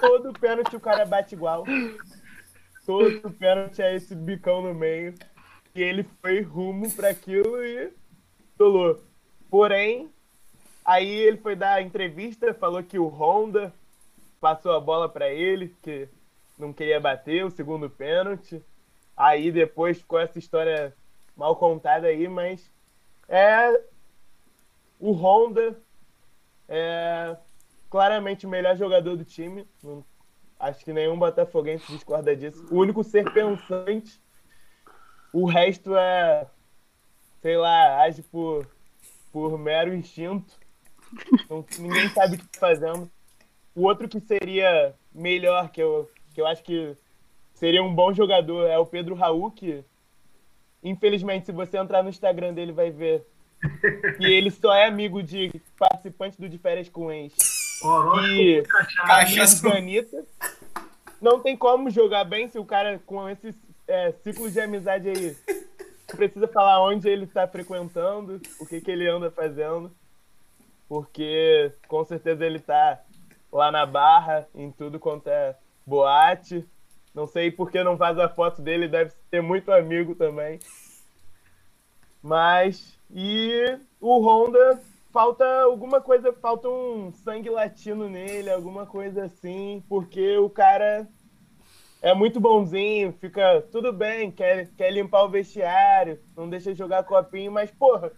[0.00, 1.64] todo pênalti o cara bate igual.
[2.84, 5.14] Todo pênalti é esse bicão no meio.
[5.74, 7.92] E ele foi rumo para aquilo e
[8.58, 9.02] tolou.
[9.50, 10.10] Porém,
[10.84, 13.72] aí ele foi dar a entrevista, falou que o Honda
[14.40, 16.08] passou a bola para ele, que
[16.58, 18.62] não queria bater o segundo pênalti.
[19.16, 20.94] Aí depois ficou essa história
[21.36, 22.70] mal contada aí, mas
[23.28, 23.80] é
[24.98, 25.76] o Honda
[26.68, 27.36] é
[27.92, 29.68] claramente o melhor jogador do time.
[30.58, 32.66] acho que nenhum botafoguense discorda disso.
[32.70, 34.18] O único ser pensante
[35.30, 36.46] o resto é,
[37.42, 38.66] sei lá, age por,
[39.30, 40.54] por mero instinto.
[41.34, 43.10] Então, ninguém sabe o que está fazendo.
[43.74, 46.96] O outro que seria melhor, que eu, que eu acho que
[47.52, 49.84] seria um bom jogador, é o Pedro Raul, que
[50.82, 53.22] infelizmente, se você entrar no Instagram dele, vai ver
[54.16, 57.61] que ele só é amigo de participantes do De Férias com Ex.
[58.26, 58.62] E
[59.06, 60.24] cachaça da Anitta.
[61.20, 63.54] Não tem como jogar bem se o cara com esses
[63.86, 65.36] é, ciclo de amizade aí.
[66.06, 69.90] Precisa falar onde ele está frequentando, o que, que ele anda fazendo.
[70.88, 73.00] Porque com certeza ele está
[73.52, 75.56] lá na barra, em tudo quanto é
[75.86, 76.66] boate.
[77.14, 80.58] Não sei por que não faz a foto dele, deve ter muito amigo também.
[82.22, 84.80] Mas, e o Honda,
[85.12, 91.06] falta alguma coisa, falta um sangue latino nele, alguma coisa assim, porque o cara
[92.00, 97.52] é muito bonzinho, fica tudo bem, quer, quer limpar o vestiário, não deixa jogar copinho,
[97.52, 98.10] mas, porra,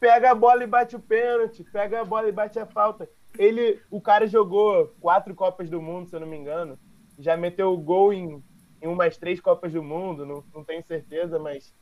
[0.00, 3.08] pega a bola e bate o pênalti, pega a bola e bate a falta.
[3.38, 6.78] Ele, o cara jogou quatro Copas do Mundo, se eu não me engano,
[7.18, 8.42] já meteu gol em,
[8.80, 11.72] em umas três Copas do Mundo, não, não tenho certeza, mas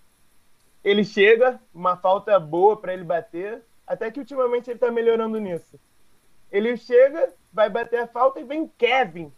[0.82, 5.78] ele chega, uma falta boa para ele bater, até que ultimamente ele tá melhorando nisso.
[6.52, 9.32] Ele chega, vai bater a falta e vem o Kevin,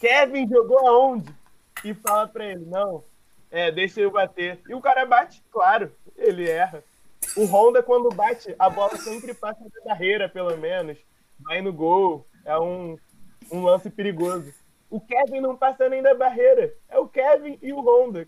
[0.00, 1.30] Kevin jogou aonde?
[1.84, 3.04] E fala pra ele, não,
[3.50, 4.58] é, deixa eu bater.
[4.68, 6.82] E o cara bate, claro, ele erra.
[7.36, 10.98] O Honda, quando bate, a bola sempre passa da barreira, pelo menos.
[11.38, 12.26] Vai no gol.
[12.44, 12.96] É um,
[13.52, 14.52] um lance perigoso.
[14.88, 16.74] O Kevin não passa nem da barreira.
[16.88, 18.26] É o Kevin e o Honda.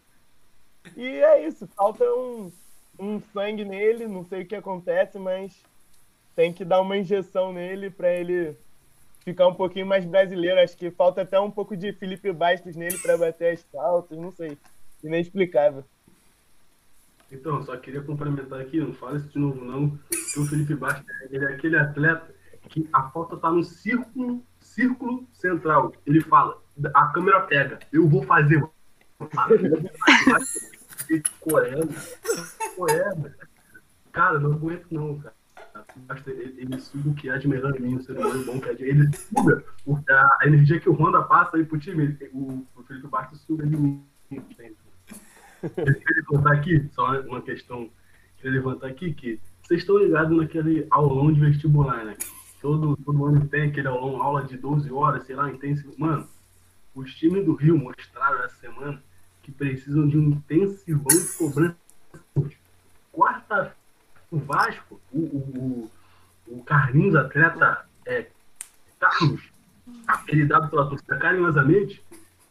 [0.94, 1.66] E é isso.
[1.74, 2.52] Falta um,
[2.98, 4.06] um sangue nele.
[4.06, 5.62] Não sei o que acontece, mas
[6.34, 8.56] tem que dar uma injeção nele para ele
[9.24, 10.60] ficar um pouquinho mais brasileiro.
[10.60, 14.30] Acho que falta até um pouco de Felipe Bastos nele para bater as faltas, não
[14.30, 14.56] sei.
[15.02, 15.84] Inexplicável.
[17.30, 21.06] Então, só queria complementar aqui, não fala isso de novo não, que o Felipe Bastos
[21.30, 22.34] ele é aquele atleta
[22.68, 25.92] que a falta tá no círculo, círculo central.
[26.06, 26.60] Ele fala,
[26.94, 28.62] a câmera pega, eu vou fazer.
[31.40, 31.94] Correndo.
[32.76, 33.32] Correndo.
[34.12, 35.34] Cara, não aguento não, cara
[36.26, 38.68] ele, ele suga o que há de melhor em mim, o ser humano bom que
[38.68, 39.64] é de Ele suga
[40.10, 43.76] a, energia que o Honda passa aí pro time, o, o Felipe Bastos suga de
[43.76, 44.04] mim.
[44.28, 44.74] Queria
[46.16, 47.90] levantar aqui, só uma questão
[48.38, 52.16] que levantar aqui, que vocês estão ligados naquele aulão de vestibular, né?
[52.60, 55.94] Todo, todo ano tem aquele aulão, aula de 12 horas, sei lá, intensivo.
[55.96, 56.28] Mano,
[56.94, 59.02] os times do Rio mostraram essa semana
[59.42, 61.76] que precisam de um intensivão de cobrança.
[63.10, 63.76] Quarta
[64.30, 65.90] O Vasco, o, o,
[66.46, 68.28] o Carlinhos, atleta é,
[68.98, 69.42] Carlos,
[70.06, 72.02] apelidado pela torcida carinhosamente,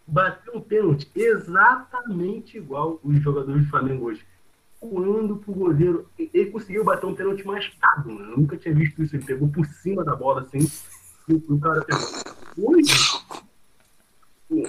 [0.06, 4.26] bateu um pênalti exatamente igual os jogadores do Flamengo hoje.
[4.82, 6.10] Voando pro goleiro.
[6.18, 8.32] Ele conseguiu bater um pênalti mascado, mano.
[8.32, 9.16] Eu nunca tinha visto isso.
[9.16, 10.60] Ele pegou por cima da bola assim.
[11.30, 12.02] E o cara pegou.
[12.58, 12.92] Hoje,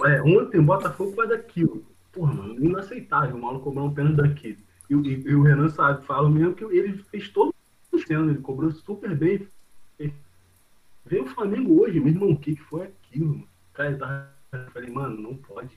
[0.06, 1.84] é, ontem o Botafogo faz aquilo.
[2.12, 3.36] Porra, mano, inaceitável.
[3.36, 4.58] O maluco cobrou um pênalti daqui.
[4.90, 7.54] E, e, e, o Renan sabe, fala mesmo que ele fez todo
[7.90, 9.46] o cena, ele cobrou super bem.
[11.04, 13.28] Veio o Flamengo hoje, meu irmão, o que, que foi aquilo?
[13.28, 13.48] Mano?
[13.72, 15.76] Cara, eu falei, mano, não pode.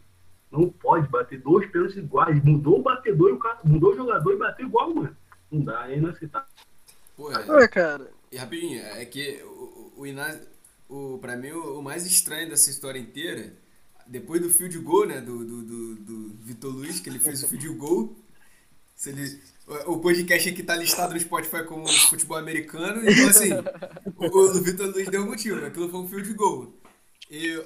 [0.52, 2.44] Não pode bater dois pênaltis iguais.
[2.44, 5.18] Mudou o batedor e o cara, mudou o jogador e bateu igual, mano.
[5.52, 6.48] Não dá, é inaceitável.
[7.16, 8.10] Porra, Ué, cara.
[8.32, 10.42] E rapidinho, é que o, o, Inácio,
[10.90, 13.54] o, pra mim, o, o, mais estranho dessa história inteira,
[14.08, 17.48] depois do field goal, né, do, do, do, do Vitor Luiz, que ele fez o
[17.48, 18.16] field goal,
[18.96, 19.42] se ele,
[19.88, 23.50] o podcast aqui tá listado no Spotify como futebol americano, então assim,
[24.16, 26.74] o, o Vitor Luiz deu um motivo, aquilo foi um field goal.
[27.30, 27.62] E,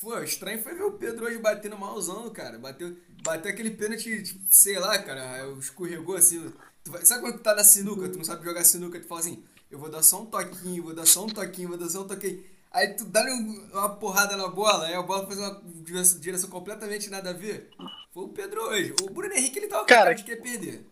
[0.00, 2.58] pô, estranho foi ver o Pedro hoje batendo malzão, cara.
[2.58, 6.52] Bateu, bateu aquele pênalti, tipo, sei lá, cara, escorregou assim.
[6.86, 9.44] Vai, sabe quando tu tá na sinuca, tu não sabe jogar sinuca, tu fala assim,
[9.70, 12.06] eu vou dar só um toquinho, vou dar só um toquinho, vou dar só um
[12.08, 12.42] toquinho.
[12.72, 13.22] Aí tu dá
[13.72, 15.60] uma porrada na bola, aí a bola faz uma
[16.20, 17.70] direção completamente nada a ver.
[18.12, 18.94] Foi o Pedro hoje.
[19.02, 20.86] O Bruno Henrique, ele tava cara, de quer perder.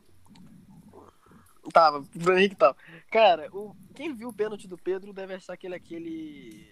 [1.73, 2.77] Tava, o Bruno Henrique tava.
[3.11, 6.69] Cara, o, quem viu o pênalti do Pedro deve achar aquele aquele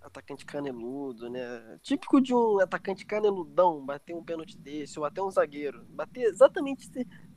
[0.00, 1.78] atacante caneludo, né?
[1.82, 5.84] Típico de um atacante caneludão bater um pênalti desse, ou até um zagueiro.
[5.90, 6.90] Bater exatamente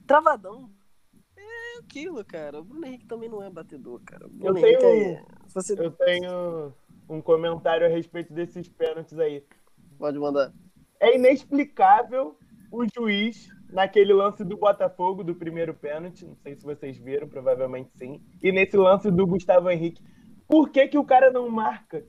[0.07, 0.72] travadão.
[1.38, 2.59] É aquilo, cara.
[2.59, 4.28] O Bruno Henrique também não é batedor, cara.
[4.28, 5.26] O eu tenho, é...
[5.47, 5.74] Você...
[5.74, 6.74] eu tenho
[7.12, 9.43] um comentário a respeito desses pênaltis aí.
[9.99, 10.51] Pode mandar.
[10.99, 12.38] É inexplicável
[12.72, 17.91] o juiz naquele lance do Botafogo, do primeiro pênalti, não sei se vocês viram, provavelmente
[17.97, 20.01] sim, e nesse lance do Gustavo Henrique.
[20.47, 22.05] Por que, que o cara não marca?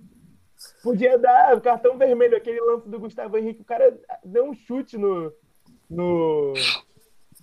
[0.82, 5.32] Podia dar cartão vermelho, aquele lance do Gustavo Henrique, o cara deu um chute no,
[5.90, 6.53] no,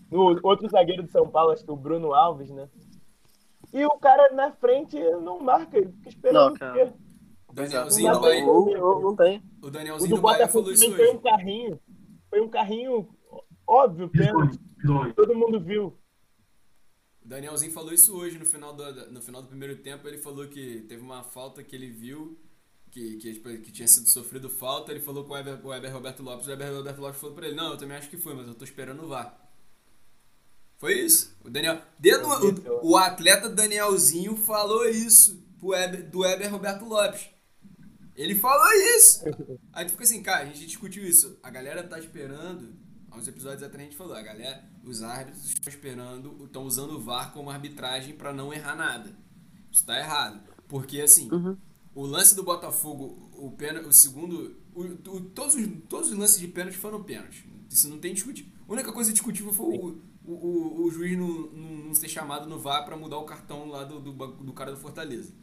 [0.10, 2.70] no outro zagueiro de São Paulo, acho que o Bruno Alves, né?
[3.74, 6.52] E o cara na frente não marca, ele fica esperando.
[6.52, 6.94] Não, cara.
[7.50, 8.46] O Danielzinho do Bahia.
[8.46, 9.44] Não, não tem.
[9.62, 11.80] O Danielzinho o do, Bahia falou isso foi um carrinho.
[12.30, 13.10] Foi um carrinho
[13.68, 14.60] óbvio, pênalti.
[15.16, 15.98] Todo mundo viu.
[17.24, 20.08] O Danielzinho falou isso hoje no final, do, no final do primeiro tempo.
[20.08, 22.38] Ele falou que teve uma falta que ele viu
[22.92, 25.94] que, que, tipo, que tinha sido sofrido falta, ele falou com o Weber, o Weber
[25.94, 28.34] Roberto Lopes, o Weber Roberto Lopes falou pra ele, não, eu também acho que foi,
[28.34, 29.38] mas eu tô esperando o VAR.
[30.78, 31.36] Foi isso.
[31.44, 31.82] O Daniel.
[32.00, 32.28] Dentro,
[32.82, 37.30] o, o atleta Danielzinho falou isso pro Weber, do Weber Roberto Lopes.
[38.20, 39.24] Ele falou isso!
[39.74, 41.40] Aí tu fica assim, cara, a gente discutiu isso.
[41.42, 42.74] A galera tá esperando.
[43.10, 46.92] Há uns episódios atrás a gente falou, a galera, os árbitros estão esperando, estão usando
[46.92, 49.16] o VAR como arbitragem para não errar nada.
[49.72, 50.42] Isso tá errado.
[50.68, 51.58] Porque assim, uhum
[52.00, 54.56] o lance do Botafogo, o, pênalti, o segundo.
[54.74, 57.46] O, o, todos, os, todos os lances de pênalti foram pênalti.
[57.70, 58.50] Isso não tem discutir.
[58.68, 62.48] A única coisa discutível foi o, o, o, o, juiz não, não, não, ser chamado
[62.48, 65.34] no VAR para mudar o cartão lá do, do, do, cara do Fortaleza.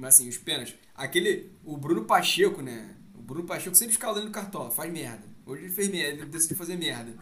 [0.00, 0.74] Mas assim, os pênaltis.
[0.94, 1.52] Aquele.
[1.62, 2.96] O Bruno Pacheco, né?
[3.14, 5.28] O Bruno Pacheco sempre escalando no cartola, faz merda.
[5.44, 7.14] Hoje ele fez merda, ele decidiu fazer merda.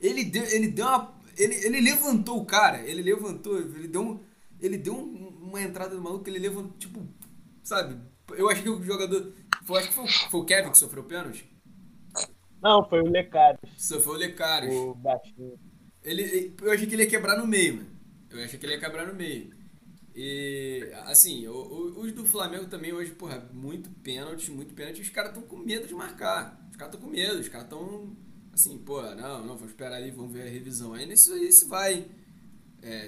[0.00, 1.14] Ele deu, ele deu uma.
[1.36, 4.20] Ele, ele levantou o cara, ele levantou, ele deu um,
[4.58, 7.06] Ele deu uma entrada do maluco, ele levantou, tipo,
[7.62, 8.00] sabe?
[8.30, 9.34] Eu acho que o jogador.
[9.64, 11.46] Foi, acho que foi, foi o Kevin que sofreu o pênalti.
[12.62, 13.70] Não, foi o Lecaros.
[13.76, 14.74] Sofreu o Lecaros.
[14.74, 15.58] O baixinho.
[16.02, 17.90] Ele, eu achei que ele ia quebrar no meio, mano.
[18.30, 19.63] Eu achei que ele ia quebrar no meio.
[20.14, 25.00] E, assim, os do Flamengo também hoje, porra, muito pênalti, muito pênalti.
[25.00, 26.68] Os caras estão com medo de marcar.
[26.70, 28.16] Os caras estão com medo, os caras estão
[28.52, 30.94] assim, pô, não, não, vamos esperar ali, vamos ver a revisão.
[30.94, 32.06] Aí nisso aí se vai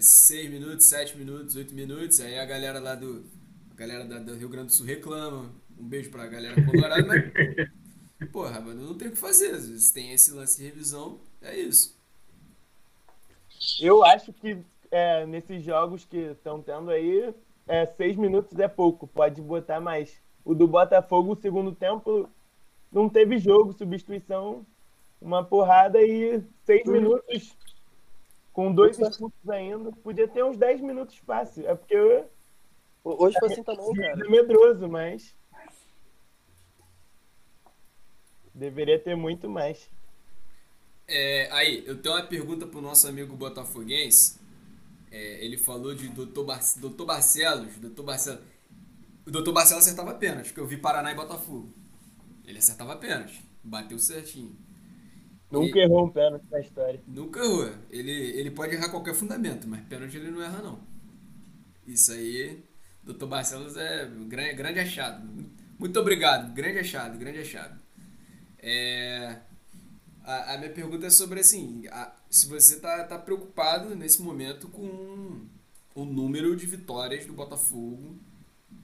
[0.01, 3.25] 6 é, minutos, 7 minutos, 8 minutos, aí a galera lá do,
[3.71, 5.55] a galera da, do Rio Grande do Sul reclama.
[5.79, 7.71] Um beijo pra galera colorada, mas.
[8.33, 9.53] Porra, mano, não tem o que fazer.
[9.53, 11.95] Vezes tem esse lance de revisão, é isso.
[13.79, 14.57] Eu acho que
[14.91, 17.35] é, nesses jogos que estão tendo aí,
[17.67, 20.21] é, seis minutos é pouco, pode botar mais.
[20.45, 22.29] O do Botafogo, o segundo tempo,
[22.93, 24.65] não teve jogo, substituição,
[25.21, 26.93] uma porrada e seis uhum.
[26.93, 27.57] minutos
[28.53, 29.91] com dois expulsos ainda.
[29.93, 31.69] Podia ter uns dez minutos fácil.
[31.69, 32.27] É porque eu,
[33.09, 34.27] Hoje foi assim também, cara.
[34.27, 35.33] É medroso, mas.
[38.53, 39.89] Deveria ter muito mais.
[41.07, 44.41] É, aí, eu tenho uma pergunta pro nosso amigo botafoguense.
[45.17, 46.45] É, ele falou de Dr.
[46.45, 47.05] Bar Dr.
[47.05, 47.75] Barcelos.
[47.79, 48.03] Dr.
[48.03, 48.43] Barcelos.
[49.25, 49.51] O Dr.
[49.51, 51.73] Barcelos acertava pênalti, que eu vi Paraná e Botafogo.
[52.45, 53.43] Ele acertava pênalti.
[53.65, 54.55] Bateu certinho.
[55.51, 55.83] Nunca e...
[55.83, 57.03] errou um pênalti na história.
[57.09, 57.73] Nunca errou.
[57.91, 60.81] Ele, ele pode errar qualquer fundamento, mas pênalti ele não erra, não.
[61.87, 62.63] Isso aí,
[63.03, 65.27] doutor Barcelos é grande, grande achado.
[65.79, 67.81] Muito obrigado, grande achado, grande achado.
[68.59, 69.39] É,
[70.23, 74.69] a, a minha pergunta é sobre assim, a, se você tá, tá preocupado nesse momento
[74.69, 75.41] com
[75.95, 78.15] o número de vitórias do Botafogo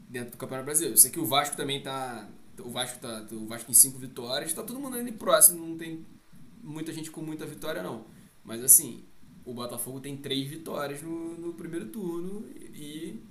[0.08, 0.94] dentro do Campeonato Brasileiro.
[0.94, 2.26] Eu sei que o Vasco também tá.
[2.58, 3.26] O Vasco tá.
[3.32, 6.06] O Vasco em cinco vitórias, tá todo mundo ali próximo, não tem
[6.62, 8.06] muita gente com muita vitória não.
[8.42, 9.04] Mas assim,
[9.44, 13.22] o Botafogo tem três vitórias no, no primeiro turno e,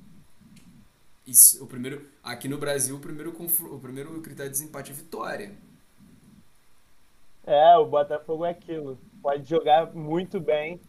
[1.25, 5.57] e, o primeiro aqui no Brasil o primeiro o primeiro critério de desempate é vitória.
[7.43, 8.99] É, o Botafogo é aquilo.
[9.21, 10.79] Pode jogar muito bem,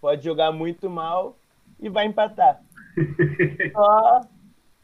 [0.00, 1.38] pode jogar muito mal
[1.78, 2.62] e vai empatar.
[3.72, 4.22] Só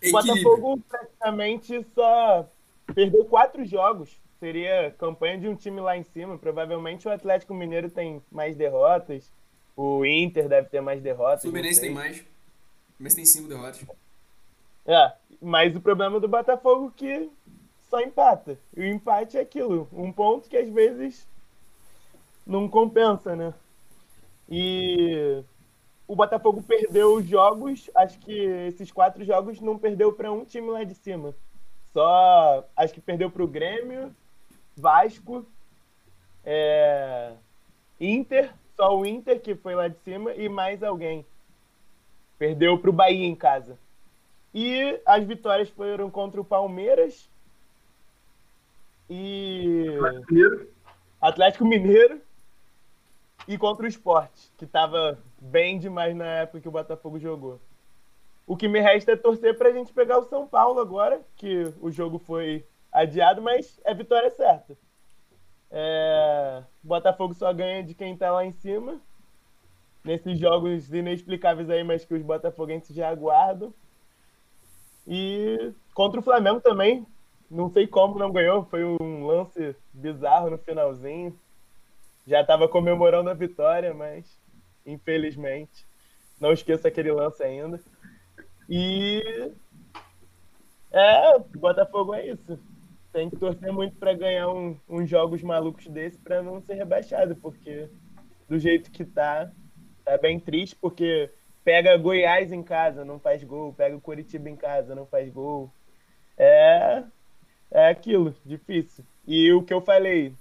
[0.08, 2.48] o Botafogo praticamente só
[2.94, 4.20] perdeu quatro jogos.
[4.38, 6.36] Seria campanha de um time lá em cima.
[6.36, 9.32] Provavelmente o Atlético Mineiro tem mais derrotas.
[9.76, 11.44] O Inter deve ter mais derrotas.
[11.44, 12.20] O Fluminense tem mais.
[12.20, 13.84] O Fluminense tem cinco derrotas.
[14.86, 17.30] É, mas o problema do Botafogo é que
[17.88, 18.58] só empata.
[18.76, 21.26] E o empate é aquilo, um ponto que às vezes
[22.46, 23.54] não compensa, né?
[24.48, 25.42] E
[26.06, 28.32] o Botafogo perdeu os jogos, acho que
[28.68, 31.34] esses quatro jogos não perdeu para um time lá de cima.
[31.92, 34.14] Só acho que perdeu para o Grêmio,
[34.76, 35.46] Vasco,
[36.44, 37.32] é,
[38.00, 41.24] Inter, só o Inter que foi lá de cima e mais alguém.
[42.38, 43.78] Perdeu para o Bahia em casa.
[44.52, 47.28] E as vitórias foram contra o Palmeiras
[49.08, 50.68] e Atlético Mineiro,
[51.20, 52.20] Atlético Mineiro
[53.46, 57.60] e contra o Sport, que estava bem demais na época que o Botafogo jogou.
[58.46, 61.72] O que me resta é torcer para a gente pegar o São Paulo agora, que
[61.80, 64.76] o jogo foi adiado, mas é vitória certa.
[65.70, 66.62] É...
[66.82, 69.00] Botafogo só ganha de quem está lá em cima.
[70.04, 73.72] Nesses jogos inexplicáveis aí, mas que os botafoguenses já aguardam.
[75.06, 77.06] E contra o Flamengo também.
[77.50, 78.64] Não sei como não ganhou.
[78.66, 81.36] Foi um lance bizarro no finalzinho.
[82.26, 84.40] Já estava comemorando a vitória, mas
[84.86, 85.86] infelizmente.
[86.40, 87.80] Não esqueça aquele lance ainda.
[88.68, 89.22] E
[90.92, 92.58] é, Botafogo é isso.
[93.12, 97.36] Tem que torcer muito para ganhar um, uns jogos malucos desse para não ser rebaixado,
[97.36, 97.88] porque
[98.48, 99.50] do jeito que tá,
[100.04, 101.30] tá bem triste, porque
[101.64, 105.70] pega Goiás em casa, não faz gol, pega Curitiba em casa, não faz gol.
[106.36, 107.04] É,
[107.70, 109.04] é aquilo, difícil.
[109.26, 110.34] E o que eu falei,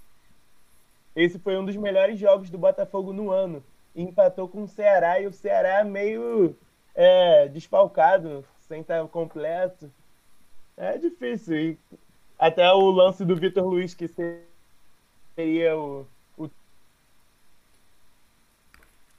[1.16, 3.64] esse foi um dos melhores jogos do Botafogo no ano.
[3.96, 6.56] Empatou com o Ceará e o Ceará meio
[6.96, 9.92] é, desfalcado, sem estar completo.
[10.76, 11.56] É difícil.
[11.56, 11.78] E
[12.38, 14.10] até o lance do Vitor Luiz, que
[15.36, 16.08] seria o,
[16.38, 16.50] o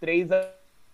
[0.01, 0.31] 3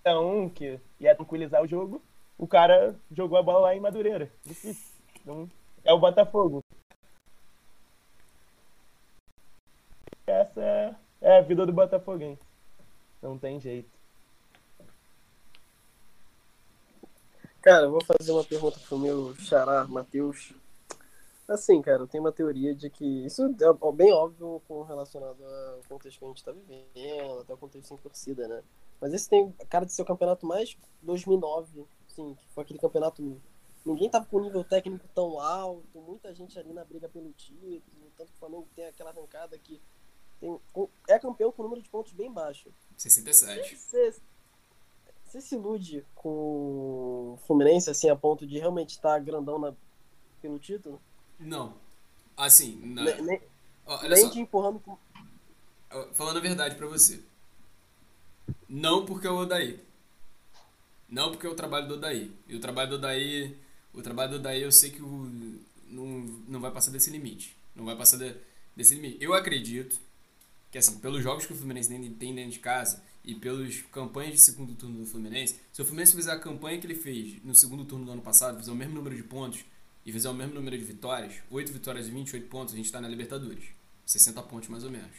[0.05, 2.03] a 1 que ia tranquilizar o jogo,
[2.37, 4.31] o cara jogou a bola lá em Madureira.
[4.45, 4.95] Difícil.
[5.23, 5.49] Então,
[5.83, 6.63] é o Botafogo.
[10.31, 12.43] Essa é, é a vida do Botafoguense.
[13.20, 13.91] Não tem jeito.
[17.61, 20.55] Cara, eu vou fazer uma pergunta pro meu xará, Matheus.
[21.47, 25.83] Assim, cara, eu tenho uma teoria de que isso é bem óbvio com relacionado ao
[25.89, 28.62] contexto que a gente tá vivendo, até o contexto sem torcida, né?
[29.01, 33.41] Mas esse tem cara de ser o campeonato mais 2009, assim, que foi aquele campeonato
[33.85, 37.83] ninguém tava com nível técnico tão alto, muita gente ali na briga pelo título,
[38.16, 39.81] tanto que o Flamengo tem aquela arrancada que
[40.41, 40.59] tem,
[41.09, 42.70] é campeão com um número de pontos bem baixo.
[42.97, 43.76] 67.
[43.76, 44.14] Você,
[45.24, 49.74] você se ilude com o Fluminense, assim, a ponto de realmente estar grandão na,
[50.41, 51.01] pelo título?
[51.38, 51.74] Não.
[52.36, 53.05] Assim, não.
[53.05, 53.41] Nem, nem,
[54.09, 54.97] nem te empurrando com...
[56.14, 57.22] Falando a verdade para você.
[58.68, 59.80] Não porque é o Odaí.
[61.09, 62.32] Não porque é o trabalho do Odaí.
[62.49, 63.59] E o trabalho do Odaí...
[63.93, 66.05] O trabalho do Odaí eu sei que o, não,
[66.49, 67.57] não vai passar desse limite.
[67.74, 68.36] Não vai passar de,
[68.74, 69.22] desse limite.
[69.22, 70.01] Eu acredito
[70.71, 74.43] que assim, pelos jogos que o Fluminense tem dentro de casa e pelas campanhas de
[74.43, 77.85] segundo turno do Fluminense, se o Fluminense fizer a campanha que ele fez no segundo
[77.85, 79.64] turno do ano passado, fizer o mesmo número de pontos
[80.07, 83.01] e fizer o mesmo número de vitórias, 8 vitórias e 28 pontos, a gente está
[83.01, 83.64] na Libertadores.
[84.07, 85.12] 60 pontos mais ou menos.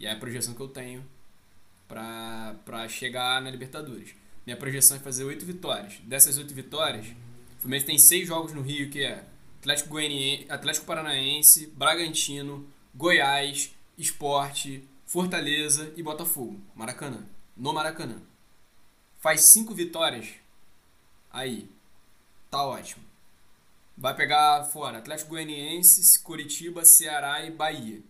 [0.00, 1.04] E é a projeção que eu tenho
[1.86, 4.14] para chegar na Libertadores.
[4.44, 5.98] Minha projeção é fazer 8 vitórias.
[6.04, 9.24] Dessas 8 vitórias, o Fluminense tem 6 jogos no Rio, que é
[9.60, 16.60] Atlético, Goianiense, Atlético Paranaense, Bragantino, Goiás, Esporte, Fortaleza e Botafogo.
[16.74, 17.26] Maracanã.
[17.56, 18.22] No Maracanã.
[19.18, 20.28] Faz cinco vitórias.
[21.30, 21.68] Aí.
[22.50, 23.04] Tá ótimo.
[23.96, 28.00] Vai pegar fora Atlético Goianiense, Curitiba, Ceará e Bahia.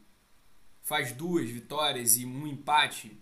[0.82, 3.18] Faz duas vitórias e um empate.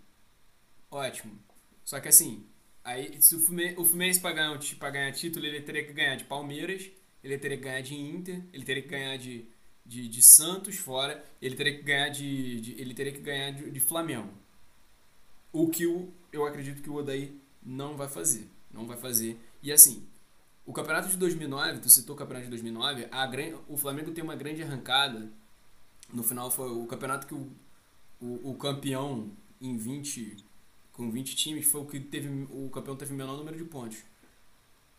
[0.91, 1.39] Ótimo.
[1.83, 2.45] Só que assim,
[2.87, 6.15] Aí, se o Fluminense, o Fluminense para ganhar, pra ganhar título, ele teria que ganhar
[6.15, 6.89] de Palmeiras,
[7.21, 9.45] ele teria que ganhar de Inter, ele teria que ganhar de,
[9.87, 13.71] de, de Santos fora, ele teria que ganhar de, de ele teria que ganhar de,
[13.71, 14.29] de Flamengo.
[15.51, 18.49] O que o, eu acredito que o Odaí não vai fazer.
[18.71, 19.39] Não vai fazer.
[19.63, 20.05] E assim,
[20.65, 23.29] o campeonato de 2009, tu citou o campeonato de 2009, a,
[23.67, 25.31] o Flamengo tem uma grande arrancada.
[26.13, 27.49] No final foi o campeonato que o,
[28.19, 29.31] o, o campeão
[29.61, 30.45] em 20
[30.91, 33.99] com 20 times foi o que teve o campeão teve o menor número de pontos.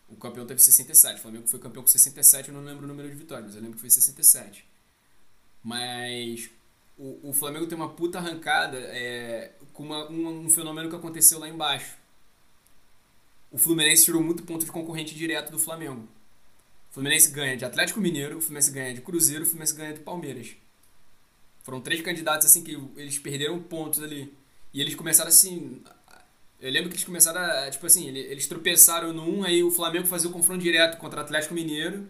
[0.07, 1.19] O campeão teve 67.
[1.19, 3.61] O Flamengo foi campeão com 67, eu não lembro o número de vitórias, mas eu
[3.61, 4.68] lembro que foi 67.
[5.63, 6.49] Mas
[6.97, 11.39] o, o Flamengo tem uma puta arrancada é, com uma, um, um fenômeno que aconteceu
[11.39, 11.97] lá embaixo.
[13.51, 16.07] O Fluminense tirou muito ponto de concorrente direto do Flamengo.
[16.89, 19.99] O Fluminense ganha de Atlético Mineiro, o Fluminense ganha de Cruzeiro, o Fluminense ganha de
[19.99, 20.55] Palmeiras.
[21.63, 24.33] Foram três candidatos assim que eles perderam pontos ali.
[24.73, 25.81] E eles começaram assim.
[26.59, 27.69] Eu lembro que eles começaram a.
[27.69, 31.23] Tipo assim, eles tropeçaram no 1, aí o Flamengo fazia o confronto direto contra o
[31.23, 32.07] Atlético Mineiro.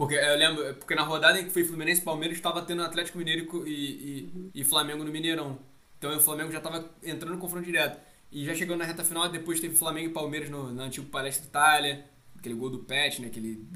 [0.00, 3.68] Porque eu lembro, porque na rodada em que foi Fluminense Palmeiras estava tendo Atlético Mineiro
[3.68, 5.58] e, e, e, Flamengo no Mineirão.
[5.98, 8.00] Então o Flamengo já estava entrando no confronto direto.
[8.32, 11.46] E já chegando na reta final, depois teve Flamengo e Palmeiras no, no antigo Palestra
[11.46, 13.28] Itália, aquele gol do Pet, né?
[13.28, 13.68] Aquele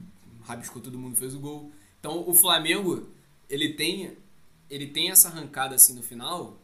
[0.45, 1.70] rabiscou todo mundo fez o gol.
[2.01, 3.07] Então o Flamengo,
[3.51, 4.16] ele tem
[4.70, 6.59] ele tem essa arrancada assim no final,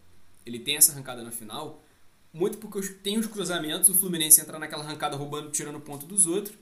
[0.46, 1.84] ele tem essa arrancada no final,
[2.32, 6.56] muito porque tem os cruzamentos, o Fluminense entra naquela arrancada roubando, tirando ponto dos outros.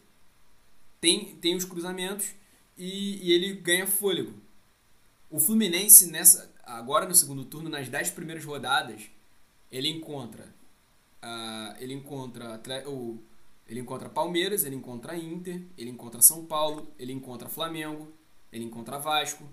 [1.01, 2.37] Tem, tem os cruzamentos
[2.79, 4.33] e, e ele ganha fôlego.
[5.29, 9.11] O Fluminense, nessa agora no segundo turno, nas 10 primeiras rodadas,
[9.71, 10.45] ele encontra.
[11.23, 13.19] Uh, ele encontra o,
[13.67, 18.13] ele encontra Palmeiras, ele encontra Inter, ele encontra São Paulo, ele encontra Flamengo,
[18.53, 19.45] ele encontra Vasco.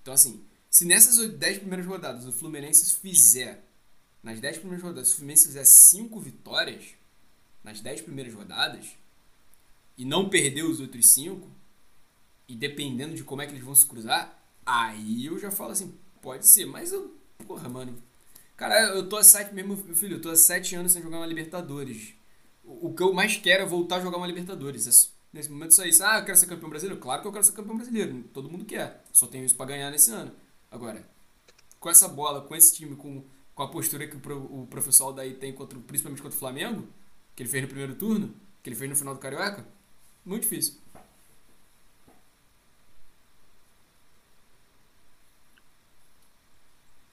[0.00, 3.62] Então, assim, se nessas 10 primeiras rodadas o Fluminense fizer,
[4.22, 6.84] nas 10 primeiras rodadas, se o Fluminense fizer 5 vitórias,
[7.62, 8.96] nas 10 primeiras rodadas,
[9.96, 11.48] e não perder os outros 5,
[12.48, 15.94] e dependendo de como é que eles vão se cruzar, aí eu já falo assim,
[16.20, 17.16] pode ser, mas eu,
[17.46, 17.94] porra, mano.
[18.56, 21.26] Cara, eu tô há sete mesmo, filho, eu tô há sete anos sem jogar uma
[21.26, 22.14] Libertadores.
[22.64, 24.86] O, o que eu mais quero é voltar a jogar uma Libertadores.
[24.86, 26.04] É, nesse momento só isso.
[26.04, 27.00] Ah, eu quero ser campeão brasileiro?
[27.00, 28.22] Claro que eu quero ser campeão brasileiro.
[28.32, 29.04] Todo mundo quer.
[29.12, 30.32] Só tenho isso para ganhar nesse ano.
[30.70, 31.04] Agora,
[31.80, 33.24] com essa bola, com esse time, com,
[33.54, 36.86] com a postura que o, o professor daí tem, contra, principalmente contra o Flamengo,
[37.34, 39.66] que ele fez no primeiro turno, que ele fez no final do Carioca,
[40.24, 40.83] muito difícil.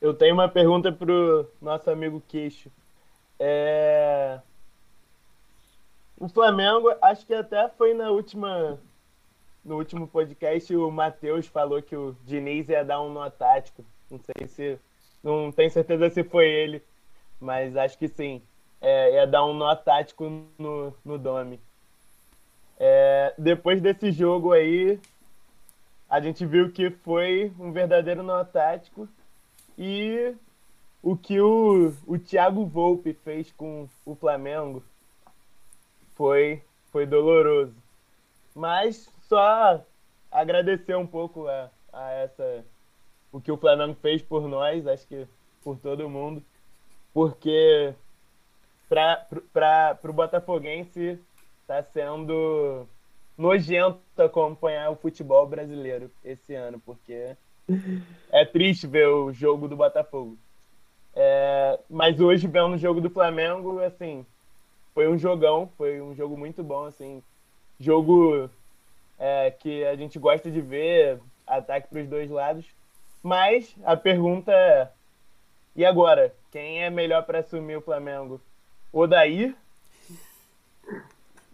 [0.01, 2.71] Eu tenho uma pergunta pro nosso amigo Queixo.
[3.39, 4.39] É...
[6.17, 8.79] O Flamengo, acho que até foi na última
[9.63, 13.85] no último podcast o Matheus falou que o Diniz ia dar um nó tático.
[14.09, 14.79] Não sei se.
[15.23, 16.83] Não tenho certeza se foi ele,
[17.39, 18.41] mas acho que sim.
[18.81, 20.27] É, ia dar um nó tático
[20.57, 21.59] no, no Domi.
[22.79, 24.99] É, depois desse jogo aí,
[26.09, 29.07] a gente viu que foi um verdadeiro nó tático
[29.77, 30.35] e
[31.01, 34.83] o que o, o Thiago Volpe fez com o Flamengo
[36.15, 36.61] foi,
[36.91, 37.75] foi doloroso.
[38.53, 39.83] Mas só
[40.31, 42.65] agradecer um pouco a, a essa
[43.31, 45.25] o que o Flamengo fez por nós, acho que
[45.63, 46.43] por todo mundo,
[47.13, 47.93] porque
[48.89, 51.17] para o Botafoguense
[51.61, 52.85] está sendo
[53.37, 57.37] nojento acompanhar o futebol brasileiro esse ano, porque
[58.31, 60.37] é triste ver o jogo do Botafogo.
[61.13, 64.25] É, mas hoje, vendo o jogo do Flamengo, assim,
[64.93, 67.21] foi um jogão, foi um jogo muito bom, assim,
[67.79, 68.49] jogo
[69.19, 72.65] é, que a gente gosta de ver ataque para os dois lados.
[73.21, 74.89] Mas a pergunta é:
[75.75, 76.33] e agora?
[76.51, 78.41] Quem é melhor para assumir o Flamengo?
[78.91, 79.55] Odair,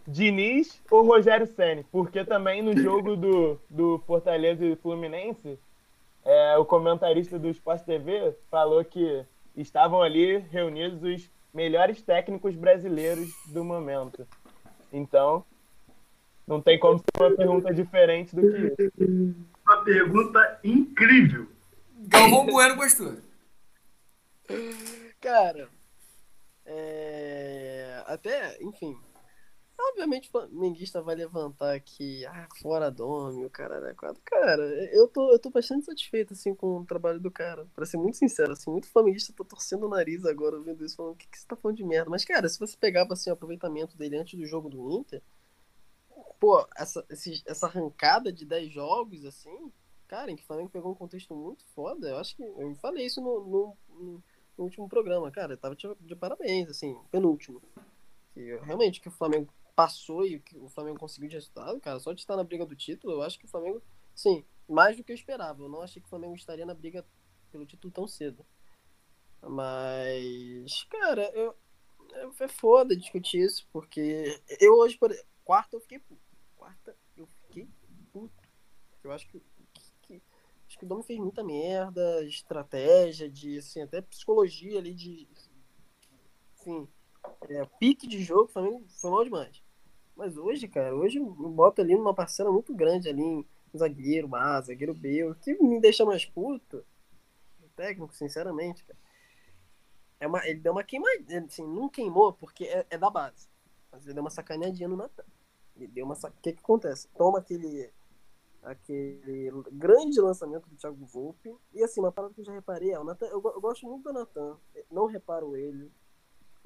[0.06, 1.84] Diniz ou Rogério Ceni?
[1.84, 5.58] Porque também no jogo do, do Fortaleza e Fluminense,
[6.28, 9.24] é, o comentarista do Sport TV falou que
[9.56, 14.28] estavam ali reunidos os melhores técnicos brasileiros do momento.
[14.92, 15.42] Então,
[16.46, 19.34] não tem como ser uma pergunta diferente do que isso.
[19.66, 21.48] Uma pergunta incrível.
[21.96, 23.16] Galvão Bueno gostou.
[25.22, 25.66] Cara,
[26.66, 28.02] é...
[28.06, 28.98] até, enfim,
[29.78, 34.20] obviamente o flamenguista vai levantar aqui, ah, fora Dome, o cara é quadro.
[34.24, 34.62] Cara,
[34.92, 37.66] eu tô, eu tô bastante satisfeito, assim, com o trabalho do cara.
[37.74, 41.12] Pra ser muito sincero, assim, muito flamenguista tá torcendo o nariz agora vendo isso, falando,
[41.14, 42.10] o que, que você tá falando de merda?
[42.10, 45.22] Mas, cara, se você pegava, assim, o aproveitamento dele antes do jogo do Inter,
[46.38, 49.72] pô, essa, esse, essa arrancada de 10 jogos, assim,
[50.06, 52.42] cara, em que o Flamengo pegou um contexto muito foda, eu acho que.
[52.42, 53.76] Eu falei isso no, no,
[54.56, 57.62] no último programa, cara, eu tava de, de, parabéns, assim, penúltimo.
[58.32, 62.18] que realmente que o Flamengo passou e o Flamengo conseguiu de resultado, cara, só de
[62.18, 63.80] estar na briga do título, eu acho que o Flamengo,
[64.12, 65.62] sim, mais do que eu esperava.
[65.62, 67.06] Eu não achei que o Flamengo estaria na briga
[67.52, 68.44] pelo título tão cedo.
[69.40, 71.54] Mas, cara, eu,
[72.40, 75.14] é foda discutir isso, porque eu hoje, por
[75.44, 76.20] quarta, eu fiquei puto.
[76.56, 77.68] Quarta, eu fiquei
[78.12, 78.34] puto.
[79.04, 79.40] Eu acho que,
[80.02, 80.20] que,
[80.66, 85.28] acho que o Dom fez muita merda, estratégia, de, assim, até psicologia ali, de,
[86.56, 86.88] assim,
[87.48, 89.67] é, pique de jogo, Flamengo foi mal demais.
[90.18, 94.60] Mas hoje, cara, hoje eu boto ali numa parcela muito grande ali em zagueiro A,
[94.60, 96.84] zagueiro B, o que me deixa mais puto,
[97.62, 98.98] o técnico, sinceramente, cara
[100.20, 103.48] é uma, ele deu uma queimadinha, assim, não queimou porque é, é, da base.
[103.90, 105.24] Mas ele deu uma sacaneadinha no Natan.
[105.76, 107.08] Ele deu uma O que que acontece?
[107.16, 107.90] Toma aquele
[108.60, 111.56] aquele grande lançamento do Thiago Volpe.
[111.72, 114.04] E assim, uma parada que eu já reparei, é, o Nathan, eu, eu gosto muito
[114.04, 114.58] do Natan,
[114.90, 115.90] não reparo ele,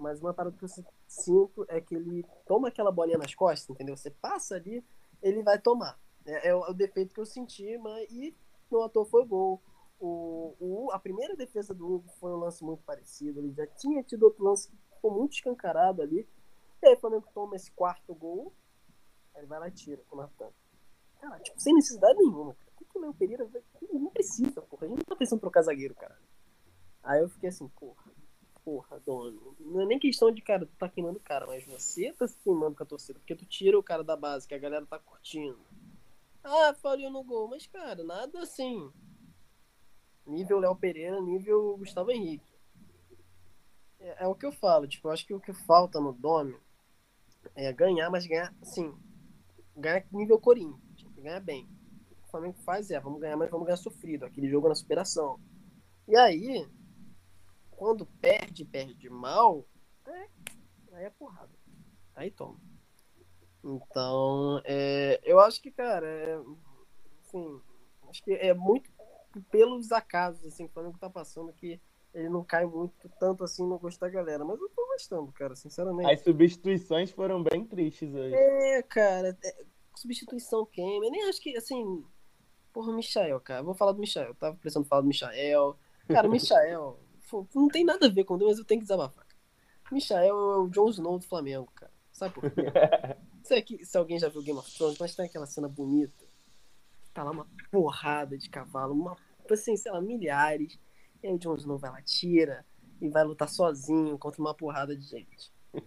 [0.02, 0.68] mas uma parada que eu
[1.06, 3.96] sinto é que ele toma aquela bolinha nas costas, entendeu?
[3.96, 4.84] Você passa ali,
[5.22, 5.98] ele vai tomar.
[6.26, 8.36] É, é, o, é o, defeito que eu senti, mas e
[8.70, 9.62] no ator foi gol.
[10.00, 13.38] O, o, a primeira defesa do Hugo foi um lance muito parecido.
[13.40, 16.28] Ele já tinha tido outro lance que ficou muito escancarado ali.
[16.82, 18.52] E aí, o Flamengo toma esse quarto gol,
[19.36, 20.50] ele vai lá e tira com o Natan.
[21.20, 22.54] Cara, tipo, sem necessidade nenhuma.
[22.54, 22.72] Cara.
[22.80, 23.48] O que o Léo Pereira
[23.92, 24.86] não precisa, porra.
[24.86, 26.18] A gente não tá pensando trocar zagueiro, cara.
[27.04, 28.11] Aí eu fiquei assim, porra,
[28.64, 29.56] porra, dono.
[29.60, 32.36] Não é nem questão de, cara, tu tá queimando o cara, mas você tá se
[32.38, 34.98] queimando com a torcida, porque tu tira o cara da base, que a galera tá
[34.98, 35.58] curtindo.
[36.42, 38.90] Ah, falhou no gol, mas, cara, nada assim
[40.26, 42.52] Nível Léo Pereira, nível Gustavo Henrique.
[43.98, 46.56] É, é, o que eu falo, tipo, eu acho que o que falta no Dome
[47.54, 48.94] é ganhar, mas ganhar, assim,
[49.76, 51.68] ganhar nível Corinthians, ganhar bem.
[52.24, 55.38] O Flamengo faz é, vamos ganhar, mas vamos ganhar sofrido, aquele jogo na superação.
[56.08, 56.68] E aí,
[57.76, 59.66] quando perde, perde mal,
[60.06, 60.28] é,
[60.92, 61.52] aí é porrada.
[62.14, 62.60] Aí toma.
[63.64, 66.40] Então, é, eu acho que, cara, é,
[67.24, 67.60] assim,
[68.08, 68.90] acho que é muito
[69.50, 71.80] pelos acasos, assim, que o Flamengo tá passando, que
[72.12, 74.44] ele não cai muito, tanto assim no gosto da galera.
[74.44, 76.10] Mas eu tô gostando, cara, sinceramente.
[76.10, 78.34] As substituições foram bem tristes hoje.
[78.34, 79.64] É, cara, é,
[79.96, 81.06] substituição queima.
[81.06, 82.04] Eu nem acho que, assim.
[82.72, 83.62] Porra, o Michael, cara.
[83.62, 84.28] Vou falar do Michael.
[84.28, 85.76] Eu tava precisando falar do Michael.
[86.08, 86.98] Cara, o Michael.
[87.54, 89.26] Não tem nada a ver com Deus, mas eu tenho que desabafar.
[89.90, 91.92] Michael é o Jon Snow do Flamengo, cara.
[92.12, 92.62] Sabe por quê?
[93.66, 96.24] Que se alguém já viu Game of Thrones, mas tem aquela cena bonita
[97.12, 99.16] tá lá uma porrada de cavalo, uma,
[99.50, 100.78] assim, sei lá, milhares.
[101.22, 102.66] E aí o Jon Snow vai lá, tira
[103.00, 105.52] e vai lutar sozinho contra uma porrada de gente.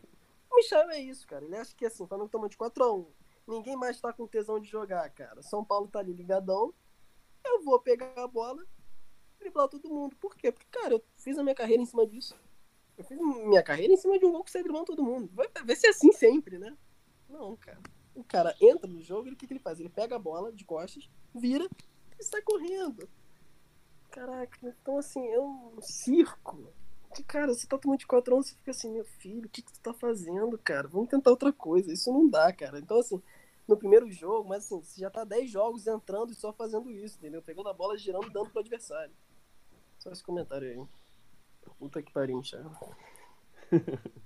[0.52, 1.44] O Michel é isso, cara.
[1.44, 3.06] Ele acha que assim, quando toma de 4x1,
[3.46, 5.42] ninguém mais tá com tesão de jogar, cara.
[5.42, 6.74] São Paulo tá ali ligadão.
[7.44, 8.66] Eu vou pegar a bola
[9.40, 10.16] driblar todo mundo.
[10.18, 10.52] Por quê?
[10.52, 12.36] Porque, cara, eu fiz a minha carreira em cima disso.
[12.98, 15.30] Eu fiz minha carreira em cima de um gol que sai driblando todo mundo.
[15.34, 16.76] Vai, vai ser assim sempre, né?
[17.30, 17.80] Não, cara
[18.16, 19.80] o cara entra no jogo e o que, que ele faz?
[19.80, 21.68] Ele pega a bola de costas, vira
[22.18, 23.08] e sai correndo.
[24.10, 26.74] Caraca, então assim, é um circo.
[27.14, 29.62] Que, cara, você tá tomando de 4 anos, você fica assim, meu filho, o que,
[29.62, 30.88] que tu tá fazendo, cara?
[30.88, 31.92] Vamos tentar outra coisa.
[31.94, 32.80] Isso não dá, cara.
[32.80, 33.22] Então, assim,
[33.68, 37.18] no primeiro jogo, mas assim, você já tá 10 jogos entrando e só fazendo isso,
[37.18, 37.42] entendeu?
[37.42, 39.14] Pegando a bola, girando, dando pro adversário.
[39.98, 40.88] Só esse comentário aí.
[41.80, 42.96] Puta que pariu, Thiago.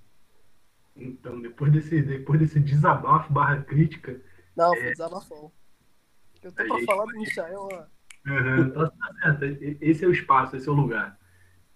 [0.96, 4.20] Então, depois desse, depois desse desabafo barra crítica.
[4.54, 4.90] Não, foi é...
[4.90, 5.50] desabafão.
[6.42, 6.84] Eu tô pra gente...
[6.84, 7.86] falar do Michael, ó.
[8.26, 9.44] Uhum, tá certo.
[9.80, 11.18] Esse é o espaço, esse é o lugar.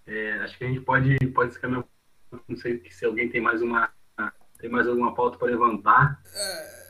[0.07, 1.87] É, acho que a gente pode, pode se caminhar.
[2.47, 3.91] Não sei se alguém tem mais uma.
[4.59, 6.23] Tem mais alguma pauta para levantar.
[6.27, 6.84] É,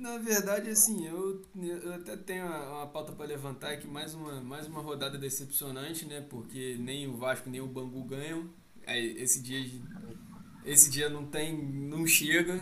[0.00, 4.40] na verdade, assim, eu, eu até tenho uma, uma pauta para levantar aqui, mais uma,
[4.40, 6.24] mais uma rodada decepcionante, né?
[6.28, 8.48] Porque nem o Vasco nem o Bangu ganham.
[8.86, 9.60] Aí, esse dia
[10.64, 12.60] esse dia não tem, não chega.